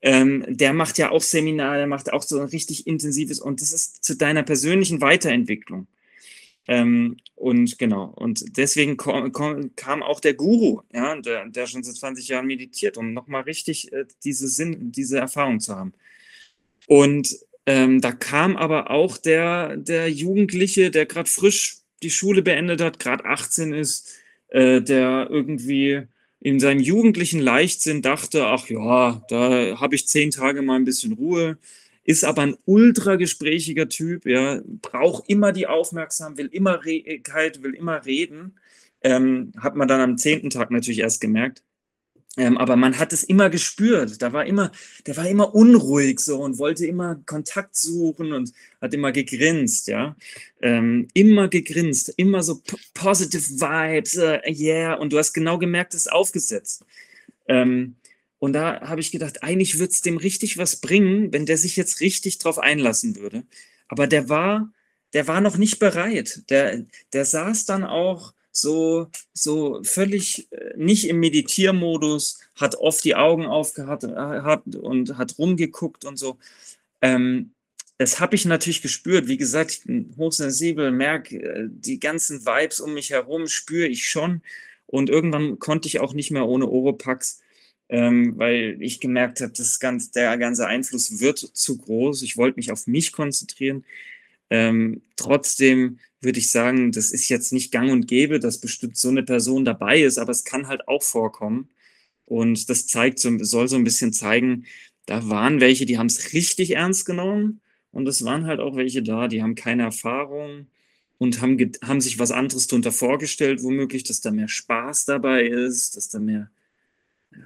[0.00, 3.72] Ähm, der macht ja auch Seminare, der macht auch so ein richtig intensives und das
[3.72, 5.86] ist zu deiner persönlichen Weiterentwicklung.
[6.66, 12.28] Ähm, und genau, und deswegen kam auch der Guru, ja, der, der schon seit 20
[12.28, 15.94] Jahren meditiert, um nochmal richtig äh, diese Sinn, diese Erfahrung zu haben.
[16.86, 17.38] Und
[17.68, 22.98] ähm, da kam aber auch der, der Jugendliche, der gerade frisch die Schule beendet hat,
[22.98, 24.16] gerade 18 ist,
[24.48, 26.04] äh, der irgendwie
[26.40, 31.12] in seinem jugendlichen Leichtsinn dachte, ach ja, da habe ich zehn Tage mal ein bisschen
[31.12, 31.58] Ruhe,
[32.04, 37.74] ist aber ein ultra gesprächiger Typ, ja, braucht immer die Aufmerksamkeit, will immer Rehigkeit, will
[37.74, 38.54] immer reden.
[39.02, 41.62] Ähm, hat man dann am zehnten Tag natürlich erst gemerkt.
[42.38, 44.22] Ähm, aber man hat es immer gespürt.
[44.22, 44.70] Da war immer,
[45.06, 50.16] der war immer unruhig so und wollte immer Kontakt suchen und hat immer gegrinst, ja.
[50.62, 52.62] Ähm, immer gegrinst, immer so
[52.94, 54.94] positive Vibes, uh, yeah.
[54.94, 56.84] Und du hast genau gemerkt, es ist aufgesetzt.
[57.48, 57.96] Ähm,
[58.38, 61.74] und da habe ich gedacht, eigentlich würde es dem richtig was bringen, wenn der sich
[61.74, 63.42] jetzt richtig drauf einlassen würde.
[63.88, 64.72] Aber der war,
[65.12, 66.42] der war noch nicht bereit.
[66.50, 73.14] Der, der saß dann auch so, so völlig äh, nicht im Meditiermodus, hat oft die
[73.14, 76.38] Augen aufgehabt äh, und hat rumgeguckt und so.
[77.00, 77.52] Ähm,
[77.98, 79.26] das habe ich natürlich gespürt.
[79.26, 84.06] Wie gesagt, ich bin hochsensibel, merke äh, die ganzen Vibes um mich herum, spüre ich
[84.06, 84.42] schon.
[84.86, 87.40] Und irgendwann konnte ich auch nicht mehr ohne Oropax,
[87.88, 92.22] ähm, weil ich gemerkt habe, ganz, der ganze Einfluss wird zu groß.
[92.22, 93.84] Ich wollte mich auf mich konzentrieren.
[94.50, 99.08] Ähm, trotzdem würde ich sagen, das ist jetzt nicht gang und gäbe, dass bestimmt so
[99.08, 101.68] eine Person dabei ist, aber es kann halt auch vorkommen.
[102.24, 104.66] Und das zeigt, so, soll so ein bisschen zeigen,
[105.06, 107.60] da waren welche, die haben es richtig ernst genommen
[107.92, 110.66] und es waren halt auch welche da, die haben keine Erfahrung
[111.18, 115.96] und haben, haben sich was anderes darunter vorgestellt, womöglich, dass da mehr Spaß dabei ist,
[115.96, 116.50] dass da mehr,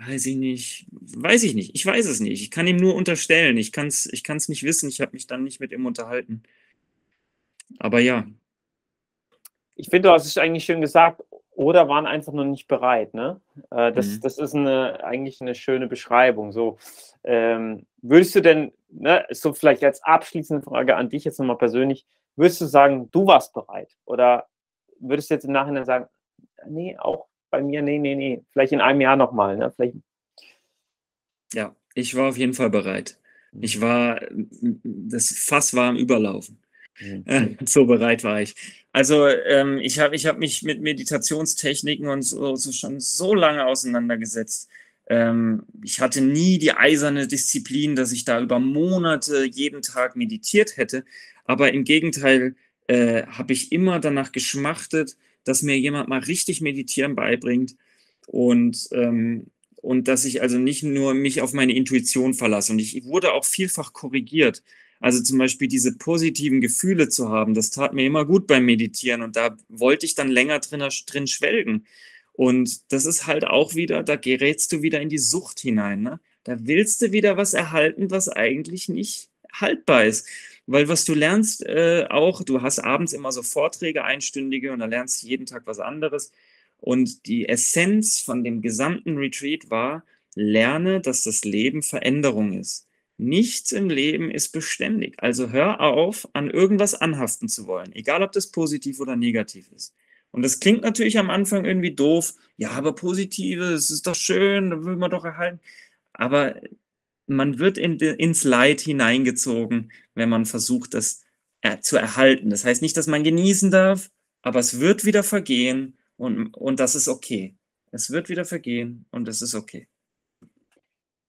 [0.06, 2.42] weiß ich nicht, weiß ich nicht, ich weiß es nicht.
[2.42, 5.26] Ich kann ihm nur unterstellen, ich kann es ich kann's nicht wissen, ich habe mich
[5.26, 6.42] dann nicht mit ihm unterhalten.
[7.78, 8.24] Aber ja.
[9.74, 11.22] Ich finde, du hast es eigentlich schön gesagt,
[11.54, 13.14] oder waren einfach noch nicht bereit.
[13.14, 13.40] Ne?
[13.70, 14.20] Äh, das, mhm.
[14.20, 16.52] das ist eine, eigentlich eine schöne Beschreibung.
[16.52, 16.78] So,
[17.24, 22.06] ähm, würdest du denn, ne, so vielleicht als abschließende Frage an dich jetzt nochmal persönlich,
[22.36, 23.96] würdest du sagen, du warst bereit?
[24.04, 24.48] Oder
[24.98, 26.06] würdest du jetzt im Nachhinein sagen,
[26.66, 29.70] nee, auch bei mir, nee, nee, nee, vielleicht in einem Jahr nochmal, ne?
[29.70, 29.96] Vielleicht.
[31.52, 33.18] Ja, ich war auf jeden Fall bereit.
[33.60, 34.18] Ich war,
[34.72, 36.61] das Fass war am Überlaufen.
[37.66, 38.54] So bereit war ich.
[38.92, 43.66] Also ähm, ich habe ich hab mich mit Meditationstechniken und so, so schon so lange
[43.66, 44.68] auseinandergesetzt.
[45.08, 50.76] Ähm, ich hatte nie die eiserne Disziplin, dass ich da über Monate jeden Tag meditiert
[50.76, 51.04] hätte.
[51.44, 52.54] Aber im Gegenteil
[52.86, 57.76] äh, habe ich immer danach geschmachtet, dass mir jemand mal richtig meditieren beibringt
[58.26, 62.72] und, ähm, und dass ich also nicht nur mich auf meine Intuition verlasse.
[62.72, 64.62] Und ich wurde auch vielfach korrigiert.
[65.02, 69.22] Also zum Beispiel diese positiven Gefühle zu haben, das tat mir immer gut beim Meditieren
[69.22, 71.86] und da wollte ich dann länger drin, drin schwelgen.
[72.32, 76.02] Und das ist halt auch wieder, da gerätst du wieder in die Sucht hinein.
[76.02, 76.20] Ne?
[76.44, 80.28] Da willst du wieder was erhalten, was eigentlich nicht haltbar ist.
[80.66, 84.86] Weil was du lernst äh, auch, du hast abends immer so Vorträge, einstündige, und da
[84.86, 86.30] lernst du jeden Tag was anderes.
[86.78, 90.04] Und die Essenz von dem gesamten Retreat war,
[90.36, 92.86] lerne, dass das Leben Veränderung ist.
[93.22, 95.14] Nichts im Leben ist beständig.
[95.18, 99.94] Also hör auf, an irgendwas anhaften zu wollen, egal ob das positiv oder negativ ist.
[100.32, 102.34] Und das klingt natürlich am Anfang irgendwie doof.
[102.56, 105.60] Ja, aber Positives ist doch schön, da will man doch erhalten.
[106.12, 106.56] Aber
[107.28, 111.22] man wird in, ins Leid hineingezogen, wenn man versucht, das
[111.80, 112.50] zu erhalten.
[112.50, 114.10] Das heißt nicht, dass man genießen darf,
[114.42, 117.54] aber es wird wieder vergehen und, und das ist okay.
[117.92, 119.86] Es wird wieder vergehen und das ist okay.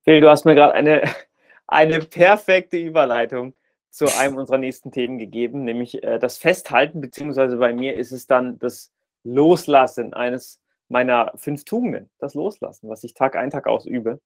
[0.06, 1.04] Phil, du hast mir gerade eine
[1.68, 3.54] eine perfekte Überleitung
[3.90, 8.26] zu einem unserer nächsten Themen gegeben, nämlich äh, das Festhalten, beziehungsweise bei mir ist es
[8.26, 8.92] dann das
[9.24, 10.60] Loslassen eines
[10.90, 14.20] meiner fünf Tugenden, das Loslassen, was ich Tag ein, Tag ausübe.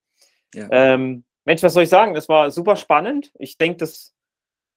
[0.53, 0.67] Ja.
[0.71, 2.13] Ähm, Mensch, was soll ich sagen?
[2.13, 3.31] Das war super spannend.
[3.39, 4.13] Ich denke, das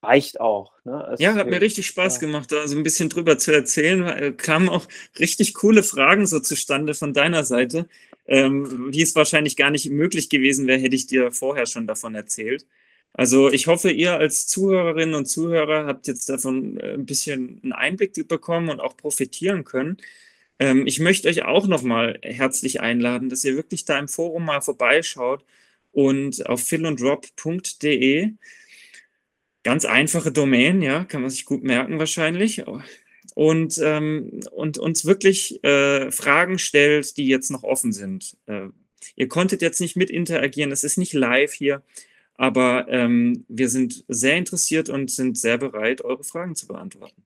[0.02, 0.72] reicht auch.
[0.84, 1.14] Ne?
[1.18, 2.20] Ja, hat mir richtig Spaß ja.
[2.20, 4.06] gemacht, da so ein bisschen drüber zu erzählen.
[4.06, 4.86] Äh, kamen auch
[5.18, 7.88] richtig coole Fragen so zustande von deiner Seite,
[8.26, 12.14] ähm, die es wahrscheinlich gar nicht möglich gewesen wäre, hätte ich dir vorher schon davon
[12.14, 12.66] erzählt.
[13.12, 17.72] Also ich hoffe, ihr als Zuhörerinnen und Zuhörer habt jetzt davon äh, ein bisschen einen
[17.72, 19.96] Einblick bekommen und auch profitieren können.
[20.58, 24.60] Ähm, ich möchte euch auch nochmal herzlich einladen, dass ihr wirklich da im Forum mal
[24.60, 25.44] vorbeischaut
[25.92, 28.32] und auf philundrop.de
[29.62, 32.66] Ganz einfache Domain, ja, kann man sich gut merken wahrscheinlich.
[33.34, 38.36] Und, ähm, und uns wirklich äh, Fragen stellt, die jetzt noch offen sind.
[38.46, 38.68] Äh,
[39.16, 41.82] ihr konntet jetzt nicht mit interagieren, es ist nicht live hier,
[42.34, 47.22] aber ähm, wir sind sehr interessiert und sind sehr bereit, eure Fragen zu beantworten.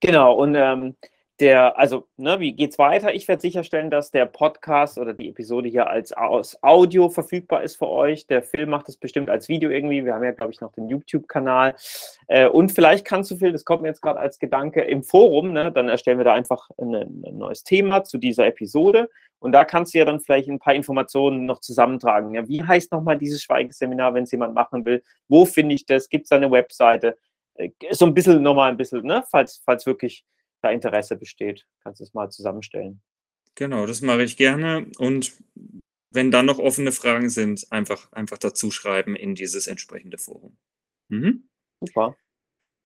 [0.00, 0.96] Genau, und ähm,
[1.38, 3.12] der, also, ne, wie geht's weiter?
[3.14, 7.76] Ich werde sicherstellen, dass der Podcast oder die Episode hier als, als Audio verfügbar ist
[7.76, 8.26] für euch.
[8.26, 10.02] Der Film macht es bestimmt als Video irgendwie.
[10.04, 11.74] Wir haben ja, glaube ich, noch den YouTube-Kanal.
[12.28, 15.52] Äh, und vielleicht kannst du, Phil, das kommt mir jetzt gerade als Gedanke im Forum,
[15.52, 19.10] ne, dann erstellen wir da einfach ein, ein, neues Thema zu dieser Episode.
[19.38, 22.34] Und da kannst du ja dann vielleicht ein paar Informationen noch zusammentragen.
[22.34, 25.02] Ja, wie heißt nochmal dieses Schweigeseminar, wenn es jemand machen will?
[25.28, 26.08] Wo finde ich das?
[26.08, 27.18] Gibt es da eine Webseite?
[27.56, 30.24] Äh, so ein bisschen nochmal ein bisschen, ne, falls, falls wirklich
[30.66, 31.66] da Interesse besteht.
[31.82, 33.00] Kannst du es mal zusammenstellen.
[33.54, 34.86] Genau, das mache ich gerne.
[34.98, 35.32] Und
[36.10, 40.56] wenn dann noch offene Fragen sind, einfach, einfach dazu schreiben in dieses entsprechende Forum.
[41.08, 41.48] Mhm.
[41.80, 42.16] Super.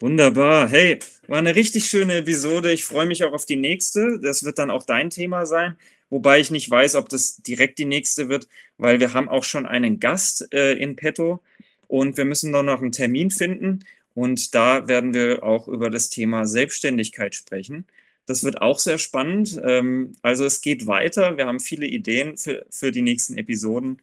[0.01, 0.69] Wunderbar.
[0.69, 2.73] Hey, war eine richtig schöne Episode.
[2.73, 4.19] Ich freue mich auch auf die nächste.
[4.21, 5.77] Das wird dann auch dein Thema sein.
[6.09, 9.67] Wobei ich nicht weiß, ob das direkt die nächste wird, weil wir haben auch schon
[9.67, 11.43] einen Gast äh, in petto
[11.87, 13.85] und wir müssen noch einen Termin finden.
[14.15, 17.87] Und da werden wir auch über das Thema Selbstständigkeit sprechen.
[18.27, 19.61] Das wird auch sehr spannend.
[19.65, 21.37] Ähm, also es geht weiter.
[21.37, 24.01] Wir haben viele Ideen für, für die nächsten Episoden.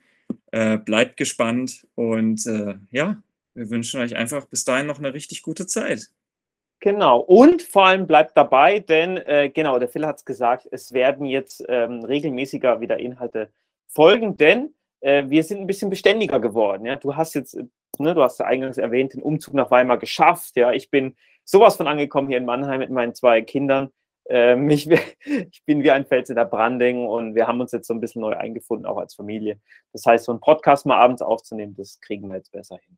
[0.52, 3.22] Äh, bleibt gespannt und äh, ja,
[3.54, 6.10] wir wünschen euch einfach bis dahin noch eine richtig gute Zeit.
[6.80, 7.20] Genau.
[7.20, 11.26] Und vor allem bleibt dabei, denn äh, genau, der Phil hat es gesagt, es werden
[11.26, 13.50] jetzt ähm, regelmäßiger wieder Inhalte
[13.88, 16.90] folgen, denn wir sind ein bisschen beständiger geworden.
[17.02, 17.56] Du hast jetzt,
[18.00, 20.56] ne, du hast ja eingangs erwähnt, den Umzug nach Weimar geschafft.
[20.56, 23.90] Ja, ich bin sowas von angekommen hier in Mannheim mit meinen zwei Kindern.
[24.30, 27.88] Ähm, ich, ich, bin wie ein Fels in der Branding und wir haben uns jetzt
[27.88, 29.60] so ein bisschen neu eingefunden, auch als Familie.
[29.94, 32.98] Das heißt, so einen Podcast mal abends aufzunehmen, das kriegen wir jetzt besser hin.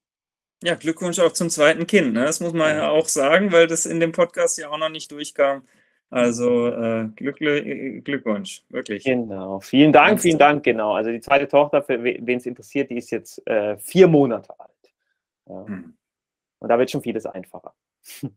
[0.64, 2.14] Ja, Glückwunsch auch zum zweiten Kind.
[2.14, 2.26] Ne?
[2.26, 5.10] Das muss man ja auch sagen, weil das in dem Podcast ja auch noch nicht
[5.12, 5.64] durchkam.
[6.12, 9.04] Also äh, Glück, Glückwunsch, wirklich.
[9.04, 9.60] Genau.
[9.60, 10.94] Vielen Dank, vielen Dank, genau.
[10.94, 14.72] Also die zweite Tochter, für wen es interessiert, die ist jetzt äh, vier Monate alt.
[15.50, 15.66] Ja.
[15.68, 15.98] Hm.
[16.60, 17.74] Und da wird schon vieles einfacher.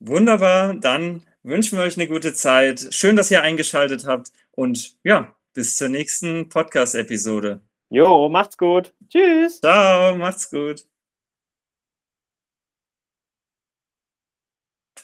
[0.00, 2.88] Wunderbar, dann wünschen wir euch eine gute Zeit.
[2.90, 7.60] Schön, dass ihr eingeschaltet habt und ja, bis zur nächsten Podcast-Episode.
[7.90, 8.92] Jo, macht's gut.
[9.08, 9.60] Tschüss.
[9.60, 10.84] Ciao, macht's gut.